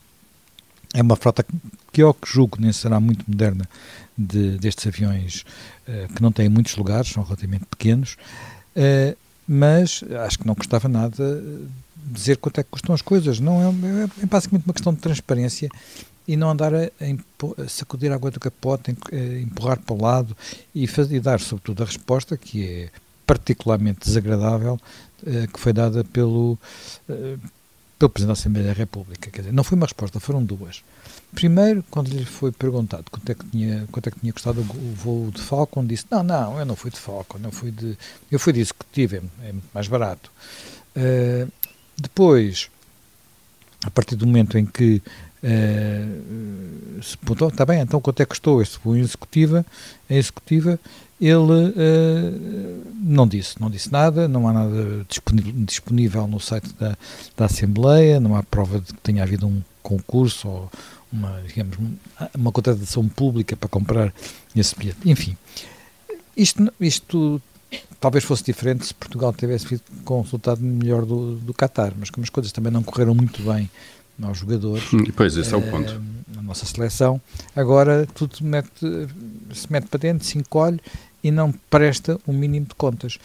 É 0.93 1.01
uma 1.01 1.15
frota 1.15 1.43
que 1.91 2.03
eu 2.03 2.13
que 2.13 2.29
julgo 2.29 2.57
nem 2.59 2.71
será 2.71 2.99
muito 2.99 3.23
moderna 3.27 3.67
de, 4.17 4.57
destes 4.57 4.85
aviões 4.85 5.43
uh, 5.87 6.13
que 6.13 6.21
não 6.21 6.31
têm 6.31 6.49
muitos 6.49 6.75
lugares, 6.75 7.09
são 7.09 7.23
relativamente 7.23 7.65
pequenos, 7.65 8.15
uh, 8.75 9.17
mas 9.47 10.03
acho 10.25 10.39
que 10.39 10.45
não 10.45 10.53
custava 10.53 10.87
nada 10.87 11.41
dizer 12.05 12.38
quanto 12.38 12.60
é 12.60 12.63
que 12.63 12.69
custam 12.69 12.93
as 12.93 13.01
coisas. 13.01 13.39
Não 13.39 13.62
é, 13.62 14.03
é 14.22 14.25
basicamente 14.25 14.65
uma 14.65 14.74
questão 14.74 14.93
de 14.93 15.00
transparência 15.00 15.69
e 16.27 16.36
não 16.36 16.50
andar 16.50 16.74
a, 16.74 16.79
a, 16.86 17.67
sacudir 17.67 18.12
a 18.12 18.15
água 18.15 18.31
do 18.31 18.39
capote, 18.39 18.91
a 18.91 19.15
empurrar 19.39 19.79
para 19.79 19.95
o 19.95 20.01
lado 20.01 20.36
e, 20.74 20.88
fazer, 20.88 21.15
e 21.15 21.19
dar, 21.19 21.39
sobretudo, 21.39 21.83
a 21.83 21.86
resposta 21.86 22.38
que 22.38 22.65
é 22.65 22.89
particularmente 23.25 24.05
desagradável, 24.05 24.79
eh, 25.25 25.48
que 25.48 25.60
foi 25.60 25.74
dada 25.74 26.03
pelo, 26.03 26.57
eh, 27.10 27.38
pelo 27.98 28.10
Presidente 28.10 28.36
da 28.36 28.39
Assembleia 28.39 28.67
da 28.67 28.74
República. 28.74 29.29
Quer 29.31 29.41
dizer, 29.41 29.53
não 29.53 29.63
foi 29.63 29.77
uma 29.77 29.86
resposta, 29.86 30.19
foram 30.19 30.43
duas. 30.43 30.83
Primeiro, 31.33 31.83
quando 31.89 32.10
lhe 32.10 32.25
foi 32.25 32.51
perguntado 32.51 33.05
quanto 33.10 33.31
é 33.31 33.36
que 33.36 33.45
tinha, 33.48 33.88
quanto 33.91 34.07
é 34.07 34.12
que 34.12 34.19
tinha 34.19 34.31
custado 34.31 34.62
o 34.62 34.93
voo 34.93 35.31
de 35.31 35.41
Falcon, 35.41 35.86
disse: 35.86 36.05
Não, 36.12 36.22
não, 36.22 36.60
eu 36.60 36.65
não 36.65 36.75
fui 36.75 36.91
de 36.91 37.00
Falcon, 37.00 37.39
não 37.39 37.51
fui 37.51 37.72
de. 37.72 37.98
Eu 38.31 38.39
fui 38.39 38.53
de 38.53 38.60
executivo, 38.60 39.15
é, 39.15 39.22
é 39.50 39.51
muito 39.51 39.69
mais 39.74 39.88
barato. 39.88 40.31
Uh, 40.95 41.51
depois, 41.97 42.69
a 43.83 43.91
partir 43.91 44.15
do 44.15 44.25
momento 44.25 44.57
em 44.57 44.65
que 44.65 45.01
uh, 45.43 47.03
se 47.03 47.17
perguntou, 47.17 47.50
está 47.50 47.65
bem, 47.65 47.81
então 47.81 48.01
quanto 48.01 48.21
é 48.21 48.25
que 48.25 48.29
custou 48.29 48.62
este 48.62 48.79
voo 48.83 48.95
executiva, 48.95 49.65
a 50.09 50.13
executiva, 50.13 50.79
ele 51.21 51.38
uh, 51.38 52.83
não 52.95 53.27
disse, 53.27 53.59
não 53.59 53.69
disse 53.69 53.91
nada, 53.91 54.27
não 54.27 54.47
há 54.47 54.53
nada 54.53 55.05
disponível, 55.07 55.53
disponível 55.65 56.27
no 56.27 56.39
site 56.39 56.73
da, 56.73 56.97
da 57.38 57.45
Assembleia, 57.45 58.19
não 58.19 58.35
há 58.35 58.43
prova 58.43 58.79
de 58.79 58.93
que 58.93 59.00
tenha 59.01 59.23
havido 59.23 59.47
um 59.47 59.62
concurso 59.81 60.47
ou 60.47 60.71
uma, 61.11 61.41
digamos, 61.46 61.77
uma 62.35 62.51
contratação 62.51 63.07
pública 63.07 63.55
para 63.55 63.70
comprar 63.70 64.13
esse 64.55 64.75
bilhete. 64.75 64.98
Enfim, 65.05 65.37
isto, 66.35 66.74
isto 66.79 67.41
talvez 68.03 68.25
fosse 68.25 68.44
diferente 68.44 68.85
se 68.85 68.94
Portugal 68.94 69.31
tivesse 69.31 69.66
sido 69.66 69.81
com 70.03 70.20
o 70.20 70.22
resultado 70.24 70.61
melhor 70.61 71.05
do, 71.05 71.37
do 71.37 71.53
Qatar, 71.53 71.94
mas 71.98 72.09
como 72.09 72.25
as 72.25 72.29
coisas 72.29 72.51
também 72.51 72.70
não 72.70 72.83
correram 72.83 73.16
muito 73.16 73.42
bem 73.42 73.70
aos 74.22 74.39
jogadores. 74.39 74.92
Hum, 74.92 75.05
pois, 75.16 75.37
esse 75.37 75.51
é, 75.51 75.53
é 75.53 75.57
o 75.57 75.66
eh, 75.66 75.72
ponto. 75.72 76.01
Na 76.35 76.42
nossa 76.42 76.66
seleção, 76.66 77.22
agora 77.55 78.05
tudo 78.13 78.35
se 78.35 78.44
mete, 78.44 78.70
se 79.53 79.72
mete 79.72 79.87
para 79.87 80.00
dentro, 80.00 80.27
se 80.27 80.37
encolhe 80.37 80.81
e 81.24 81.31
não 81.31 81.53
presta 81.70 82.20
o 82.27 82.31
um 82.31 82.33
mínimo 82.33 82.66
de 82.66 82.75
contas. 82.75 83.18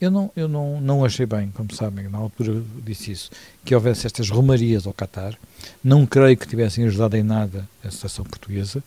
Eu 0.00 0.10
não, 0.10 0.32
eu 0.34 0.48
não, 0.48 0.80
não 0.80 1.04
achei 1.04 1.26
bem, 1.26 1.52
como 1.54 1.72
sabem, 1.72 2.08
na 2.08 2.18
altura 2.18 2.60
disse 2.84 3.12
isso, 3.12 3.30
que 3.64 3.72
houvesse 3.72 4.04
estas 4.04 4.28
romarias 4.30 4.84
ao 4.84 4.92
Qatar. 4.92 5.38
Não 5.82 6.04
creio 6.04 6.36
que 6.36 6.48
tivessem 6.48 6.84
ajudado 6.86 7.16
em 7.16 7.22
nada 7.22 7.68
a 7.84 7.90
seleção 7.92 8.24
portuguesa. 8.24 8.82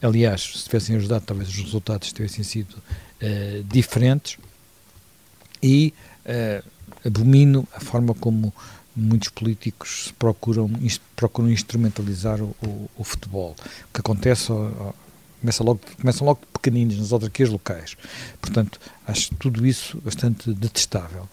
Aliás, 0.00 0.52
se 0.54 0.64
tivessem 0.66 0.94
ajudado, 0.94 1.24
talvez 1.26 1.48
os 1.48 1.56
resultados 1.56 2.12
tivessem 2.12 2.44
sido 2.44 2.74
uh, 2.74 3.64
diferentes. 3.64 4.38
E 5.64 5.94
uh, 6.26 6.62
abomino 7.06 7.66
a 7.74 7.80
forma 7.80 8.12
como 8.12 8.52
muitos 8.94 9.30
políticos 9.30 10.12
procuram, 10.18 10.70
procuram 11.16 11.50
instrumentalizar 11.50 12.42
o, 12.42 12.54
o, 12.62 12.90
o 12.98 13.02
futebol. 13.02 13.56
O 13.88 13.94
que 13.94 14.00
acontece 14.00 14.52
começa 15.40 15.64
logo, 15.64 15.80
começam 16.00 16.26
logo 16.26 16.40
pequeninos 16.52 16.98
nas 16.98 17.12
autarquias 17.12 17.48
locais. 17.48 17.96
Portanto, 18.40 18.78
acho 19.06 19.34
tudo 19.36 19.66
isso 19.66 20.00
bastante 20.04 20.52
detestável. 20.52 21.28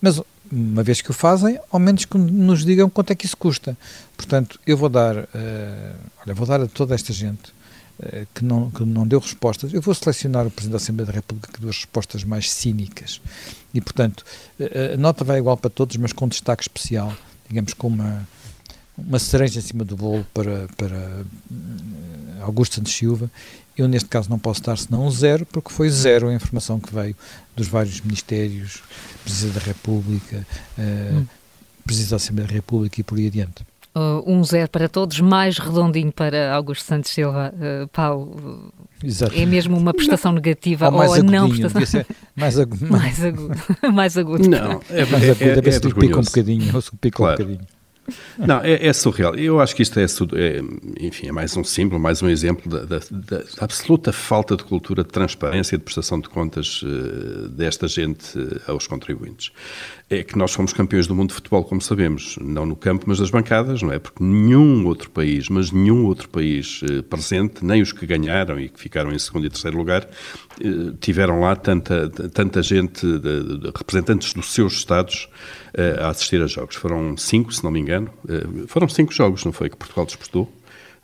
Mas, 0.00 0.20
uma 0.50 0.82
vez 0.82 1.02
que 1.02 1.10
o 1.10 1.14
fazem, 1.14 1.58
ao 1.70 1.78
menos 1.78 2.04
que 2.04 2.16
nos 2.16 2.64
digam 2.64 2.88
quanto 2.88 3.12
é 3.12 3.14
que 3.14 3.26
isso 3.26 3.36
custa. 3.36 3.76
Portanto, 4.16 4.58
eu 4.66 4.76
vou 4.76 4.88
dar, 4.88 5.16
uh, 5.16 5.26
olha, 6.24 6.34
vou 6.34 6.46
dar 6.46 6.60
a 6.60 6.66
toda 6.66 6.94
esta 6.94 7.12
gente 7.12 7.52
que, 8.34 8.44
não, 8.44 8.70
que 8.70 8.84
não 8.84 9.06
deu 9.06 9.18
respostas, 9.18 9.72
eu 9.74 9.80
vou 9.80 9.94
selecionar 9.94 10.46
o 10.46 10.50
Presidente 10.50 10.72
da 10.72 10.76
Assembleia 10.76 11.06
da 11.06 11.12
República 11.12 11.52
que 11.52 11.60
deu 11.60 11.68
as 11.68 11.76
respostas 11.76 12.22
mais 12.24 12.50
cínicas 12.50 13.20
e, 13.74 13.80
portanto, 13.80 14.24
a 14.94 14.96
nota 14.96 15.24
vai 15.24 15.38
igual 15.38 15.56
para 15.56 15.68
todos, 15.68 15.96
mas 15.96 16.12
com 16.12 16.28
destaque 16.28 16.62
especial, 16.62 17.12
digamos, 17.48 17.74
com 17.74 17.88
uma, 17.88 18.26
uma 18.96 19.18
cereja 19.18 19.58
em 19.58 19.62
cima 19.62 19.84
do 19.84 19.96
bolo 19.96 20.26
para, 20.32 20.68
para 20.76 21.24
Augusto 22.40 22.76
Santos 22.76 22.94
Silva. 22.94 23.30
Eu, 23.76 23.86
neste 23.86 24.08
caso, 24.08 24.28
não 24.28 24.38
posso 24.38 24.62
dar 24.62 24.76
senão 24.76 25.06
um 25.06 25.10
zero, 25.10 25.46
porque 25.46 25.70
foi 25.70 25.88
zero 25.88 26.28
a 26.28 26.34
informação 26.34 26.80
que 26.80 26.92
veio 26.92 27.14
dos 27.54 27.68
vários 27.68 28.00
ministérios, 28.00 28.82
Presidente 29.22 29.54
da 29.54 29.60
República, 29.60 30.46
hum. 30.78 31.26
Presidente 31.84 32.10
da 32.10 32.16
Assembleia 32.16 32.48
da 32.48 32.54
República 32.54 33.00
e 33.00 33.04
por 33.04 33.18
aí 33.18 33.28
adiante. 33.28 33.67
Uh, 33.96 34.22
um 34.30 34.44
zero 34.44 34.70
para 34.70 34.88
todos, 34.88 35.18
mais 35.20 35.58
redondinho 35.58 36.12
para 36.12 36.54
Augusto 36.54 36.84
Santos 36.84 37.10
Silva. 37.10 37.52
Uh, 37.56 37.88
Paulo, 37.88 38.72
Exato. 39.02 39.34
é 39.34 39.44
mesmo 39.44 39.76
uma 39.76 39.92
prestação 39.92 40.30
negativa 40.30 40.88
ou, 40.88 41.04
ou 41.04 41.14
a 41.14 41.18
não 41.22 41.48
prestação? 41.48 42.04
Mais 42.36 42.58
agudo. 42.58 42.86
mais 42.86 43.24
agudo. 43.24 43.56
mais 43.92 44.18
agudo. 44.18 44.48
Não, 44.48 44.80
é, 44.90 45.04
mais 45.04 45.30
agudo, 45.30 45.42
é, 45.42 45.48
é, 45.48 45.70
é, 45.70 45.76
é 45.76 45.80
pica 45.80 46.18
um 46.18 46.22
bocadinho, 46.22 46.74
ou 46.74 46.80
se 46.80 46.90
pica 46.96 47.16
claro. 47.16 47.42
um 47.42 47.46
bocadinho. 47.46 47.78
Não, 48.38 48.60
é, 48.62 48.86
é, 48.86 48.92
surreal. 48.92 49.34
Eu 49.34 49.60
acho 49.60 49.74
que 49.76 49.82
isto 49.82 49.98
é, 49.98 50.04
é, 50.04 50.62
enfim, 51.00 51.28
é 51.28 51.32
mais 51.32 51.56
um 51.56 51.64
símbolo, 51.64 52.00
mais 52.00 52.22
um 52.22 52.28
exemplo 52.28 52.70
da, 52.70 52.84
da, 52.84 52.98
da, 53.10 53.44
absoluta 53.58 54.12
falta 54.12 54.56
de 54.56 54.64
cultura 54.64 55.02
de 55.02 55.10
transparência 55.10 55.74
e 55.74 55.78
de 55.78 55.84
prestação 55.84 56.20
de 56.20 56.28
contas 56.28 56.82
uh, 56.82 57.48
desta 57.50 57.86
gente 57.86 58.38
uh, 58.38 58.60
aos 58.66 58.86
contribuintes. 58.86 59.52
É 60.10 60.22
que 60.22 60.38
nós 60.38 60.54
fomos 60.54 60.72
campeões 60.72 61.06
do 61.06 61.14
mundo 61.14 61.28
de 61.28 61.34
futebol, 61.34 61.62
como 61.64 61.82
sabemos, 61.82 62.38
não 62.40 62.64
no 62.64 62.74
campo, 62.74 63.04
mas 63.06 63.18
das 63.18 63.30
bancadas, 63.30 63.82
não 63.82 63.92
é? 63.92 63.98
Porque 63.98 64.24
nenhum 64.24 64.86
outro 64.86 65.10
país, 65.10 65.50
mas 65.50 65.70
nenhum 65.70 66.06
outro 66.06 66.30
país 66.30 66.80
uh, 66.82 67.02
presente, 67.02 67.62
nem 67.62 67.82
os 67.82 67.92
que 67.92 68.06
ganharam 68.06 68.58
e 68.58 68.70
que 68.70 68.80
ficaram 68.80 69.12
em 69.12 69.18
segundo 69.18 69.46
e 69.46 69.50
terceiro 69.50 69.76
lugar, 69.76 70.08
tiveram 70.98 71.40
lá 71.40 71.54
tanta, 71.54 72.08
tanta 72.08 72.62
gente, 72.62 73.06
de, 73.06 73.58
de, 73.58 73.66
representantes 73.76 74.32
dos 74.32 74.52
seus 74.52 74.74
estados, 74.74 75.28
a 76.00 76.08
assistir 76.08 76.42
a 76.42 76.46
jogos. 76.46 76.74
Foram 76.74 77.16
cinco, 77.16 77.52
se 77.52 77.62
não 77.62 77.70
me 77.70 77.78
engano. 77.78 78.10
foram 78.66 78.88
cinco 78.88 79.12
jogos, 79.12 79.44
não 79.44 79.52
foi? 79.52 79.68
Que 79.68 79.76
Portugal 79.76 80.06
disputou. 80.06 80.50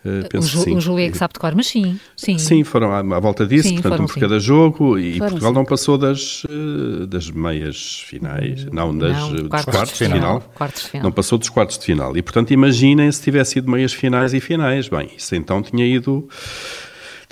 Uh, 0.04 0.28
penso 0.28 0.58
o, 0.58 0.62
sim. 0.62 0.76
o 0.76 0.80
Júlio 0.80 1.06
é 1.06 1.10
que 1.10 1.16
sabe 1.16 1.32
de 1.32 1.40
cor, 1.40 1.54
mas 1.54 1.66
sim. 1.66 1.98
Sim, 2.14 2.36
sim 2.36 2.62
foram 2.62 2.92
à, 2.92 2.98
à 2.98 3.20
volta 3.20 3.46
disso, 3.46 3.68
sim, 3.68 3.80
portanto, 3.80 4.02
um 4.02 4.06
por 4.06 4.20
cada 4.20 4.38
jogo, 4.38 4.98
e 4.98 5.12
foram, 5.14 5.30
Portugal 5.30 5.50
sim. 5.50 5.54
não 5.54 5.64
passou 5.64 5.96
das, 5.96 6.44
uh, 6.44 7.06
das 7.06 7.30
meias 7.30 8.04
finais, 8.06 8.66
não, 8.66 8.96
das, 8.96 9.16
não, 9.16 9.30
dos 9.30 9.48
quartos, 9.48 9.74
quartos 9.74 9.98
de 9.98 10.04
final. 10.04 10.18
final. 10.18 10.52
Quartos 10.54 10.82
de 10.82 10.88
final. 10.90 11.04
Não 11.04 11.12
passou 11.12 11.38
dos 11.38 11.48
quartos 11.48 11.78
de 11.78 11.84
final. 11.84 12.16
E, 12.16 12.22
portanto, 12.22 12.50
imaginem 12.50 13.10
se 13.10 13.22
tivesse 13.22 13.58
ido 13.58 13.70
meias 13.70 13.92
finais 13.92 14.34
e 14.34 14.40
finais. 14.40 14.88
Bem, 14.88 15.10
isso 15.16 15.34
então 15.34 15.62
tinha 15.62 15.86
ido 15.86 16.28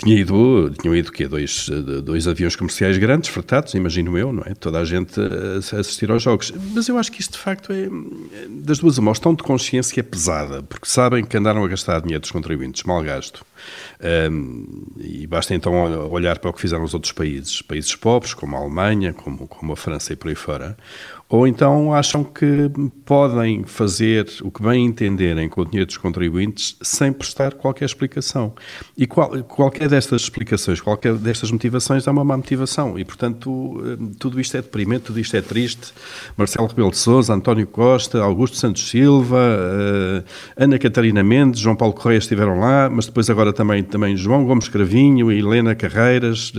tinha 0.03 0.19
ido, 0.19 0.71
tinham 0.81 0.95
ido 0.95 1.12
que 1.12 1.27
dois, 1.27 1.69
dois 2.03 2.27
aviões 2.27 2.57
comerciais 2.57 2.99
grandes, 2.99 3.31
fretados, 3.31 3.75
imagino 3.75 4.19
eu, 4.19 4.33
não 4.33 4.43
é? 4.45 4.55
Toda 4.55 4.81
a 4.81 4.85
gente 4.85 5.21
a 5.21 5.79
assistir 5.79 6.11
aos 6.11 6.23
jogos. 6.23 6.53
Mas 6.75 6.88
eu 6.88 6.99
acho 6.99 7.12
que 7.12 7.21
isto 7.21 7.33
de 7.33 7.38
facto 7.38 7.73
é 7.73 7.88
das 8.49 8.79
duas 8.79 8.99
uma, 8.99 9.12
estão 9.12 9.35
de 9.35 9.43
consciência 9.43 10.01
é 10.01 10.03
pesada, 10.03 10.62
porque 10.62 10.87
sabem 10.87 11.25
que 11.25 11.37
andaram 11.37 11.65
a 11.65 11.69
gastar 11.69 12.01
dinheiro 12.01 12.21
dos 12.21 12.31
contribuintes, 12.31 12.83
mal 12.83 13.03
gasto. 13.03 13.45
Um, 14.31 14.66
e 14.98 15.27
basta 15.27 15.55
então 15.55 15.72
olhar 16.11 16.38
para 16.38 16.51
o 16.51 16.53
que 16.53 16.61
fizeram 16.61 16.85
os 16.85 16.94
outros 16.94 17.12
países, 17.12 17.62
países 17.62 17.94
pobres, 17.94 18.35
como 18.35 18.57
a 18.57 18.61
Alemanha, 18.61 19.12
como, 19.12 19.46
como 19.46 19.72
a 19.72 19.77
França 19.77 20.12
e 20.12 20.16
por 20.16 20.29
aí 20.29 20.35
fora, 20.35 20.77
ou 21.33 21.46
então 21.46 21.94
acham 21.94 22.22
que 22.22 22.70
podem 23.07 23.64
fazer 23.64 24.29
o 24.42 24.51
que 24.51 24.62
bem 24.62 24.85
entenderem 24.85 25.48
com 25.48 25.62
o 25.62 25.64
dinheiro 25.64 25.87
dos 25.87 25.96
contribuintes 25.96 26.77
sem 26.83 27.11
prestar 27.11 27.55
qualquer 27.55 27.87
explicação. 27.87 28.53
E 28.98 29.07
qual, 29.07 29.42
qualquer 29.44 29.88
destas 29.88 30.20
explicações, 30.20 30.79
qualquer 30.79 31.14
destas 31.14 31.51
motivações 31.51 32.07
é 32.07 32.11
uma 32.11 32.22
má 32.22 32.37
motivação. 32.37 32.98
E, 32.98 33.05
portanto, 33.07 33.83
tudo 34.18 34.38
isto 34.38 34.59
é 34.59 34.61
deprimente, 34.61 35.05
tudo 35.05 35.18
isto 35.18 35.35
é 35.35 35.40
triste. 35.40 35.94
Marcelo 36.37 36.68
Rebelo 36.68 36.90
de 36.90 36.98
Sousa, 36.98 37.33
António 37.33 37.66
Costa, 37.66 38.20
Augusto 38.20 38.59
Santos 38.59 38.90
Silva, 38.90 39.38
uh, 39.38 40.25
Ana 40.55 40.79
Catarina 40.79 41.22
Mendes, 41.22 41.61
João 41.61 41.75
Paulo 41.75 41.94
Correia 41.94 42.18
estiveram 42.18 42.61
lá, 42.61 42.90
mas 42.90 43.07
depois 43.07 43.31
agora 43.31 43.52
também, 43.53 43.83
também 43.83 44.17
João 44.17 44.45
Gomes 44.45 44.69
Cravinho 44.69 45.31
e 45.31 45.38
Helena 45.38 45.75
Carreiras 45.75 46.53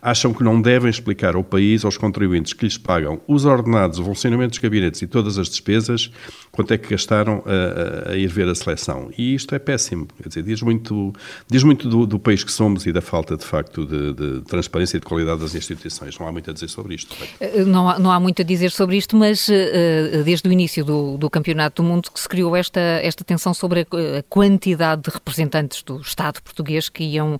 acham 0.00 0.32
que 0.32 0.42
não 0.42 0.60
devem 0.60 0.90
explicar 0.90 1.34
ao 1.34 1.44
país, 1.44 1.84
aos 1.84 1.96
contribuintes 1.96 2.52
que 2.52 2.64
lhes 2.64 2.78
pagam 2.78 3.20
os 3.26 3.44
ordenados 3.44 3.98
o 3.98 4.04
funcionamento 4.04 4.50
dos 4.50 4.58
gabinetes 4.58 5.02
e 5.02 5.06
todas 5.06 5.38
as 5.38 5.48
despesas, 5.48 6.10
quanto 6.54 6.72
é 6.72 6.78
que 6.78 6.88
gastaram 6.90 7.42
a, 7.44 8.12
a 8.12 8.16
ir 8.16 8.28
ver 8.28 8.48
a 8.48 8.54
seleção. 8.54 9.10
E 9.18 9.34
isto 9.34 9.54
é 9.54 9.58
péssimo. 9.58 10.06
Quer 10.22 10.28
dizer, 10.28 10.42
diz 10.44 10.62
muito, 10.62 11.12
diz 11.50 11.64
muito 11.64 11.88
do, 11.88 12.06
do 12.06 12.18
país 12.18 12.44
que 12.44 12.52
somos 12.52 12.86
e 12.86 12.92
da 12.92 13.00
falta, 13.00 13.36
de 13.36 13.44
facto, 13.44 13.84
de, 13.84 14.14
de, 14.14 14.40
transparência 14.42 14.96
e 14.96 15.00
de 15.00 15.06
qualidade 15.06 15.40
das 15.40 15.54
instituições. 15.54 16.16
Não 16.18 16.28
há 16.28 16.32
muito 16.32 16.48
a 16.48 16.52
dizer 16.52 16.68
sobre 16.68 16.94
isto. 16.94 17.16
Eh, 17.40 17.64
não 17.64 17.88
há, 17.88 17.98
não 17.98 18.12
há 18.12 18.20
muito 18.20 18.40
a 18.40 18.44
dizer 18.44 18.70
sobre 18.70 18.96
isto, 18.96 19.16
mas 19.16 19.48
uh, 19.48 20.22
desde 20.24 20.48
o 20.48 20.52
início 20.52 20.84
do, 20.84 21.18
do 21.18 21.28
Campeonato 21.28 21.82
do 21.82 21.88
Mundo 21.88 22.10
que 22.12 22.20
se 22.20 22.28
criou 22.28 22.54
esta, 22.54 22.80
esta 22.80 23.24
tensão 23.24 23.52
sobre 23.52 23.80
a, 23.80 24.18
a 24.18 24.22
quantidade 24.28 25.02
de 25.02 25.10
representantes 25.10 25.82
do 25.82 26.00
Estado 26.00 26.40
português 26.40 26.88
que 26.88 27.02
iam, 27.02 27.38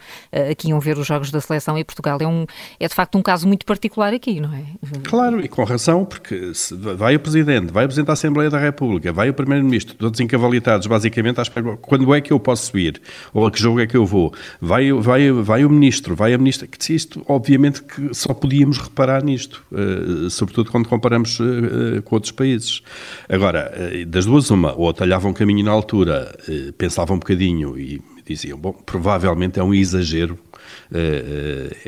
que 0.59 0.69
iam 0.69 0.81
ver 0.81 0.99
os 0.99 1.07
Jogos 1.07 1.31
da 1.31 1.41
Seleção 1.41 1.79
e 1.79 1.85
Portugal 1.85 2.19
é, 2.21 2.27
um, 2.27 2.47
é 2.81 2.89
de 2.89 2.95
facto 2.95 3.17
um 3.17 3.23
caso 3.23 3.47
muito 3.47 3.65
particular 3.65 4.13
aqui, 4.13 4.41
não 4.41 4.53
é? 4.53 4.65
Claro, 5.05 5.41
e 5.41 5.49
com 5.49 5.63
razão, 5.65 6.05
porque 6.05 6.53
vai 6.97 7.17
o 7.17 7.21
Presidente, 7.21 7.73
vai 7.73 7.85
o 7.85 7.89
Presidente 7.89 8.07
da 8.09 8.13
Assembleia 8.15 8.51
da 8.51 8.59
República, 8.59 9.04
vai 9.13 9.31
o 9.31 9.35
Primeiro-Ministro, 9.35 9.95
todos 9.95 10.21
encavalitados, 10.21 10.87
basicamente, 10.87 11.39
quando 11.81 12.15
é 12.15 12.21
que 12.21 12.33
eu 12.33 12.41
posso 12.41 12.67
subir? 12.67 13.01
Ou 13.33 13.47
a 13.47 13.51
que 13.51 13.61
jogo 13.61 13.81
é 13.81 13.87
que 13.87 13.97
eu 13.97 14.07
vou? 14.07 14.33
Vai, 14.61 14.93
vai, 14.93 15.31
vai 15.31 15.65
o 15.65 15.71
Ministro, 15.71 16.15
vai 16.15 16.35
a 16.35 16.39
Ministra, 16.39 16.67
que 16.67 16.95
isto, 16.95 17.25
obviamente, 17.29 17.83
que 17.83 18.15
só 18.15 18.33
podíamos 18.35 18.79
reparar 18.79 19.23
nisto, 19.23 19.65
uh, 19.73 20.29
sobretudo 20.31 20.71
quando 20.71 20.89
comparamos 20.89 21.39
uh, 21.41 22.03
com 22.05 22.15
outros 22.15 22.33
países. 22.33 22.83
Agora, 23.29 23.73
das 24.07 24.27
duas, 24.27 24.51
uma, 24.51 24.75
ou 24.75 24.89
atalhavam 24.89 25.33
caminho 25.33 25.65
na 25.65 25.71
altura, 25.71 26.35
pensavam 26.77 27.17
um 27.17 27.19
bocadinho 27.19 27.79
e 27.79 28.01
diziam, 28.27 28.59
bom, 28.59 28.73
provavelmente 28.73 29.59
é 29.59 29.63
um 29.63 29.75
exagero 29.75 30.39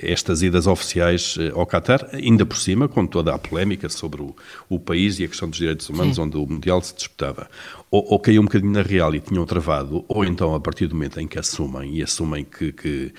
estas 0.02 0.42
idas 0.42 0.66
oficiais 0.66 1.36
uh, 1.36 1.58
ao 1.58 1.66
Qatar, 1.66 2.08
ainda 2.12 2.44
por 2.44 2.56
cima, 2.56 2.88
com 2.88 3.06
toda 3.06 3.34
a 3.34 3.38
polémica 3.38 3.88
sobre 3.88 4.22
o, 4.22 4.34
o 4.68 4.78
país 4.80 5.20
e 5.20 5.24
a 5.24 5.28
questão 5.28 5.48
dos 5.48 5.58
direitos 5.58 5.88
humanos, 5.88 6.16
Sim. 6.16 6.22
onde 6.22 6.36
o 6.36 6.46
Mundial 6.46 6.82
se 6.82 6.94
disputava. 6.94 7.48
Ou, 7.90 8.04
ou 8.12 8.18
caiu 8.18 8.42
um 8.42 8.44
bocadinho 8.44 8.72
na 8.72 8.82
real 8.82 9.14
e 9.14 9.20
tinham 9.20 9.44
travado, 9.46 10.04
ou 10.08 10.24
então 10.24 10.54
a 10.54 10.60
partir 10.60 10.86
do 10.86 10.94
momento 10.94 11.20
em 11.20 11.28
que 11.28 11.38
assumem, 11.38 11.96
e 11.96 12.02
assumem 12.02 12.44
que, 12.44 12.72
que, 12.72 13.12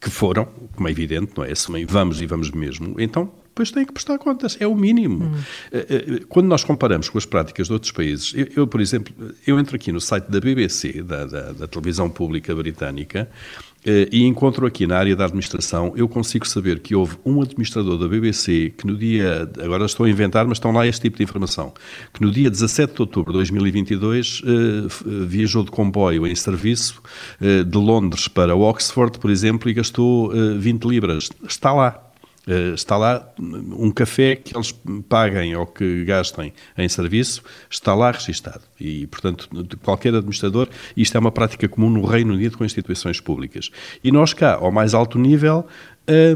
que 0.00 0.10
foram, 0.10 0.46
como 0.76 0.88
é 0.88 0.90
evidente, 0.90 1.32
não 1.36 1.44
é? 1.44 1.52
Assumem 1.52 1.84
vamos 1.86 2.20
e 2.20 2.26
vamos 2.26 2.50
mesmo, 2.50 2.94
então 2.98 3.30
depois 3.52 3.70
têm 3.70 3.84
que 3.84 3.92
prestar 3.92 4.16
contas, 4.18 4.56
é 4.58 4.66
o 4.66 4.74
mínimo. 4.74 5.24
Hum. 5.24 6.20
Quando 6.30 6.46
nós 6.46 6.64
comparamos 6.64 7.10
com 7.10 7.18
as 7.18 7.26
práticas 7.26 7.66
de 7.66 7.72
outros 7.74 7.92
países, 7.92 8.32
eu, 8.34 8.48
eu 8.56 8.66
por 8.66 8.80
exemplo, 8.80 9.14
eu 9.46 9.58
entro 9.58 9.76
aqui 9.76 9.92
no 9.92 10.00
site 10.00 10.24
da 10.30 10.40
BBC, 10.40 11.02
da, 11.02 11.26
da, 11.26 11.52
da 11.52 11.66
televisão 11.68 12.08
pública 12.08 12.54
britânica, 12.54 13.28
eh, 13.28 13.71
e 13.84 14.24
encontro 14.24 14.66
aqui 14.66 14.86
na 14.86 14.96
área 14.96 15.16
da 15.16 15.24
administração, 15.24 15.92
eu 15.96 16.08
consigo 16.08 16.46
saber 16.46 16.80
que 16.80 16.94
houve 16.94 17.16
um 17.24 17.42
administrador 17.42 17.98
da 17.98 18.06
BBC 18.06 18.72
que 18.76 18.86
no 18.86 18.96
dia, 18.96 19.50
agora 19.62 19.84
estou 19.84 20.06
a 20.06 20.10
inventar, 20.10 20.46
mas 20.46 20.58
estão 20.58 20.70
lá 20.72 20.86
este 20.86 21.02
tipo 21.02 21.16
de 21.16 21.24
informação, 21.24 21.72
que 22.12 22.22
no 22.22 22.30
dia 22.30 22.48
17 22.48 22.94
de 22.94 23.02
outubro 23.02 23.32
de 23.32 23.38
2022 23.38 24.42
eh, 24.44 25.26
viajou 25.26 25.64
de 25.64 25.70
comboio 25.70 26.26
em 26.26 26.34
serviço 26.34 27.02
eh, 27.40 27.64
de 27.64 27.78
Londres 27.78 28.28
para 28.28 28.54
Oxford, 28.54 29.18
por 29.18 29.30
exemplo, 29.30 29.68
e 29.68 29.74
gastou 29.74 30.32
20 30.58 30.84
libras. 30.84 31.28
Está 31.44 31.72
lá. 31.72 32.11
Uh, 32.46 32.74
está 32.74 32.96
lá 32.96 33.32
um 33.38 33.92
café 33.92 34.34
que 34.34 34.56
eles 34.56 34.74
paguem 35.08 35.54
ou 35.54 35.64
que 35.64 36.04
gastem 36.04 36.52
em 36.76 36.88
serviço, 36.88 37.42
está 37.70 37.94
lá 37.94 38.10
registado. 38.10 38.62
E, 38.80 39.06
portanto, 39.06 39.48
qualquer 39.82 40.12
administrador, 40.14 40.68
isto 40.96 41.16
é 41.16 41.20
uma 41.20 41.30
prática 41.30 41.68
comum 41.68 41.88
no 41.88 42.04
Reino 42.04 42.34
Unido 42.34 42.58
com 42.58 42.64
instituições 42.64 43.20
públicas. 43.20 43.70
E 44.02 44.10
nós 44.10 44.34
cá, 44.34 44.54
ao 44.54 44.72
mais 44.72 44.92
alto 44.92 45.20
nível, 45.20 45.64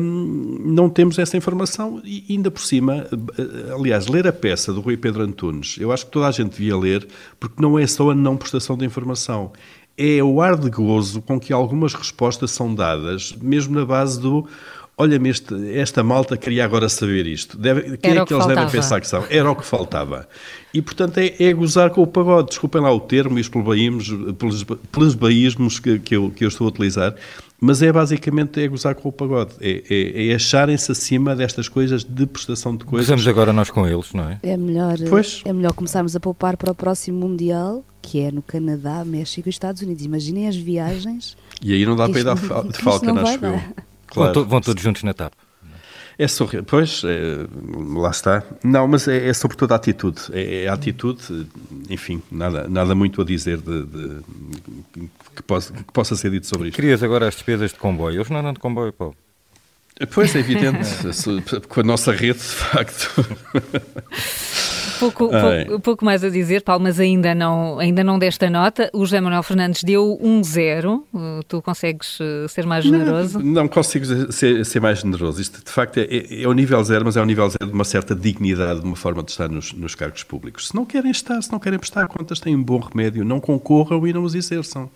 hum, 0.01 0.63
não 0.65 0.89
temos 0.89 1.19
essa 1.19 1.37
informação 1.37 2.01
e 2.05 2.25
ainda 2.31 2.53
por 2.53 2.63
cima, 2.63 3.07
eh, 3.13 3.73
aliás, 3.75 4.07
ler 4.07 4.29
a 4.29 4.33
peça 4.33 4.73
do 4.73 4.81
Rui 4.81 4.97
Pedro 4.97 5.25
Antunes, 5.25 5.77
eu 5.81 5.91
acho 5.91 6.07
que 6.07 6.13
toda 6.13 6.29
a 6.29 6.31
gente 6.31 6.53
devia 6.53 6.77
ler, 6.77 7.07
porque 7.41 7.61
não 7.61 7.77
é 7.77 7.87
só 7.87 8.11
a 8.11 8.15
não 8.15 8.37
prestação 8.37 8.77
de 8.77 8.85
informação, 8.85 9.53
é 9.97 10.23
o 10.23 10.41
ar 10.41 10.57
de 10.57 10.71
gozo 10.71 11.23
com 11.23 11.41
que 11.41 11.53
algumas 11.53 11.95
respostas 11.95 12.51
são 12.51 12.75
dadas, 12.75 13.35
mesmo 13.41 13.75
na 13.75 13.85
base 13.85 14.21
do 14.21 14.47
olha-me, 14.99 15.31
esta 15.75 16.03
malta 16.03 16.37
queria 16.37 16.65
agora 16.65 16.89
saber 16.89 17.27
isto. 17.27 17.59
Deve, 17.59 17.97
quem 17.99 18.13
Era 18.13 18.21
é 18.21 18.23
que, 18.23 18.29
que 18.29 18.35
eles 18.35 18.45
faltava. 18.45 18.55
devem 18.55 18.71
pensar 18.71 19.01
que 19.01 19.07
são? 19.09 19.25
Era 19.29 19.51
o 19.51 19.55
que 19.55 19.65
faltava. 19.65 20.29
E, 20.73 20.81
portanto, 20.81 21.19
é, 21.19 21.35
é 21.39 21.53
gozar 21.53 21.91
com 21.91 22.03
o 22.03 22.07
pagode. 22.07 22.49
Desculpem 22.49 22.81
lá 22.81 22.93
o 22.93 23.01
termo 23.01 23.39
e 23.39 23.41
os 23.41 23.49
pelos, 23.49 24.65
pelos 24.65 25.15
baísmos 25.15 25.79
que, 25.79 25.99
que, 25.99 26.17
eu, 26.17 26.31
que 26.31 26.45
eu 26.45 26.49
estou 26.49 26.67
a 26.67 26.71
utilizar, 26.71 27.15
mas 27.61 27.83
é 27.83 27.93
basicamente 27.93 28.63
é 28.63 28.69
gozar 28.69 28.95
com 28.95 29.09
o 29.09 29.13
pagode. 29.13 29.53
É, 29.61 29.83
é, 29.89 30.29
é 30.29 30.35
acharem-se 30.35 30.91
acima 30.91 31.37
destas 31.37 31.69
coisas 31.69 32.03
de 32.03 32.27
prestação 32.27 32.77
de 32.77 32.85
coisas. 32.85 33.07
Gozamos 33.07 33.29
agora 33.29 33.53
nós 33.53 33.71
com 33.71 33.87
eles, 33.87 34.13
não 34.15 34.29
é? 34.29 34.39
É 34.43 34.57
melhor, 34.57 34.97
pois. 35.09 35.43
é 35.45 35.53
melhor 35.53 35.73
começarmos 35.73 36.17
a 36.17 36.21
poupar 36.21 36.57
para 36.57 36.73
o 36.73 36.75
próximo 36.75 37.21
Mundial, 37.21 37.85
que 38.01 38.21
é 38.21 38.31
no 38.31 38.41
Canadá, 38.43 39.05
México 39.05 39.49
e 39.49 39.51
Estados 39.51 39.83
Unidos. 39.83 40.05
Imaginem 40.05 40.49
as 40.49 40.57
viagens. 40.57 41.37
E 41.63 41.73
aí 41.73 41.85
não 41.85 41.97
dá 41.97 42.09
para 42.09 42.21
ir 42.21 42.25
dar 42.25 42.37
de 42.65 42.79
falca, 42.79 43.13
acho 43.13 43.45
eu. 43.45 43.61
Claro. 44.07 44.35
Vão, 44.35 44.45
vão, 44.45 44.61
todos 44.61 44.83
juntos 44.83 45.03
na 45.03 45.15
TAP. 45.15 45.33
É 46.19 46.27
sobre, 46.27 46.63
pois, 46.63 47.03
é, 47.05 47.47
lá 47.95 48.11
está. 48.11 48.43
Não, 48.65 48.89
mas 48.89 49.07
é, 49.07 49.29
é 49.29 49.35
sobretudo 49.35 49.73
a 49.73 49.77
atitude. 49.77 50.23
É, 50.33 50.65
é, 50.65 50.69
a 50.69 50.73
atitude, 50.73 51.47
enfim, 51.91 52.23
nada, 52.31 52.67
nada 52.69 52.95
muito 52.95 53.21
a 53.21 53.25
dizer 53.25 53.59
de, 53.59 53.85
de 53.85 54.21
que, 55.35 55.43
possa, 55.43 55.75
que, 55.75 55.93
possa, 55.93 56.17
ser 56.17 56.31
dito 56.31 56.47
sobre 56.47 56.69
isto. 56.69 56.77
Querias 56.77 57.03
agora 57.03 57.29
as 57.29 57.35
despesas 57.35 57.71
de 57.73 57.79
comboio. 57.79 58.17
Eles 58.17 58.31
não 58.31 58.39
andam 58.39 58.55
de 58.55 58.61
comboio, 58.61 58.95
Paulo. 58.95 59.15
Pois, 60.13 60.35
é 60.35 60.41
evidente, 60.41 60.89
com 61.69 61.81
a 61.81 61.83
nossa 61.83 62.13
rede, 62.13 62.39
de 62.39 62.45
facto. 62.45 63.11
Pouco, 64.99 65.29
pouco, 65.29 65.81
pouco, 65.81 66.05
mais 66.05 66.25
a 66.25 66.31
dizer, 66.31 66.63
Paulo, 66.63 66.83
mas 66.83 66.99
ainda 66.99 67.35
não, 67.35 67.79
ainda 67.79 68.03
não 68.03 68.19
desta 68.19 68.49
nota. 68.49 68.91
O 68.93 69.01
José 69.01 69.21
Manuel 69.21 69.43
Fernandes 69.43 69.83
deu 69.83 70.19
um 70.21 70.43
zero. 70.43 71.07
Uh, 71.13 71.43
tu 71.47 71.61
consegues 71.63 72.19
uh, 72.21 72.49
ser 72.49 72.67
mais 72.67 72.85
generoso? 72.85 73.39
Não, 73.39 73.63
não 73.63 73.69
consigo 73.69 74.33
ser, 74.33 74.65
ser, 74.65 74.81
mais 74.81 75.01
generoso. 75.01 75.41
Isto, 75.41 75.65
de 75.65 75.71
facto, 75.71 75.99
é, 75.99 76.43
é 76.43 76.49
o 76.49 76.53
nível 76.53 76.83
zero, 76.83 77.05
mas 77.05 77.17
é 77.17 77.23
o 77.23 77.25
nível 77.25 77.49
zero 77.49 77.67
de 77.67 77.73
uma 77.73 77.85
certa 77.85 78.15
dignidade, 78.15 78.81
de 78.81 78.87
uma 78.87 78.97
forma 78.97 79.23
de 79.23 79.31
estar 79.31 79.49
nos, 79.49 79.73
nos 79.73 79.95
cargos 79.95 80.23
públicos. 80.23 80.69
Se 80.69 80.75
não 80.75 80.85
querem 80.85 81.11
estar, 81.11 81.41
se 81.43 81.51
não 81.53 81.59
querem 81.59 81.79
prestar 81.79 82.07
contas, 82.09 82.41
têm 82.41 82.57
um 82.57 82.63
bom 82.63 82.79
remédio. 82.79 83.25
Não 83.25 83.41
concorram 83.41 84.07
e 84.07 84.13
não 84.13 84.23
os 84.23 84.35
exerçam. 84.35 84.91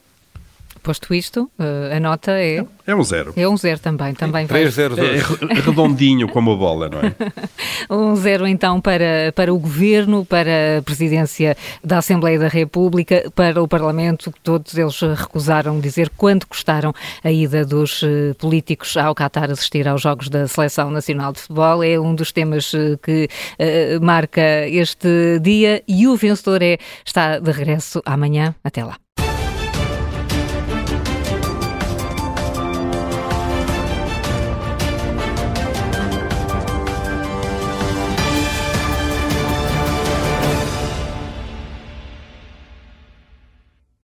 Posto 0.83 1.13
isto, 1.13 1.51
uh, 1.59 1.95
a 1.95 2.01
nota 2.01 2.33
é... 2.33 2.65
É 2.87 2.95
um 2.95 3.05
zero. 3.05 3.33
É 3.37 3.49
um 3.49 3.57
zero 3.57 3.79
também. 3.79 4.15
também 4.15 4.47
3 4.47 4.75
0 4.75 4.97
É 4.99 5.61
redondinho 5.61 6.27
como 6.29 6.53
a 6.53 6.57
bola, 6.57 6.89
não 6.89 6.99
é? 7.01 7.15
um 7.89 8.17
zero 8.17 8.47
então 8.47 8.81
para, 8.81 9.33
para 9.35 9.53
o 9.53 9.59
Governo, 9.59 10.25
para 10.25 10.79
a 10.79 10.83
Presidência 10.83 11.57
da 11.85 11.99
Assembleia 11.99 12.39
da 12.39 12.49
República, 12.49 13.31
para 13.35 13.63
o 13.63 13.69
Parlamento, 13.69 14.33
todos 14.43 14.77
eles 14.77 14.99
recusaram 15.01 15.79
dizer 15.79 16.11
quanto 16.17 16.49
custaram 16.49 16.93
a 17.23 17.31
ida 17.31 17.65
dos 17.65 18.03
uh, 18.03 18.35
políticos 18.39 18.97
ao 18.97 19.15
Qatar 19.15 19.51
assistir 19.51 19.87
aos 19.87 20.03
Jogos 20.03 20.29
da 20.29 20.49
Seleção 20.49 20.91
Nacional 20.91 21.33
de 21.33 21.41
Futebol. 21.41 21.85
É 21.85 22.01
um 22.01 22.15
dos 22.15 22.33
temas 22.33 22.73
uh, 22.73 22.99
que 23.03 23.29
marca 24.01 24.67
este 24.69 25.39
dia 25.41 25.83
e 25.87 26.09
o 26.09 26.17
vencedor 26.17 26.63
é, 26.63 26.79
está 27.05 27.39
de 27.39 27.53
regresso 27.53 28.03
amanhã. 28.05 28.55
Até 28.65 28.85
lá. 28.85 28.97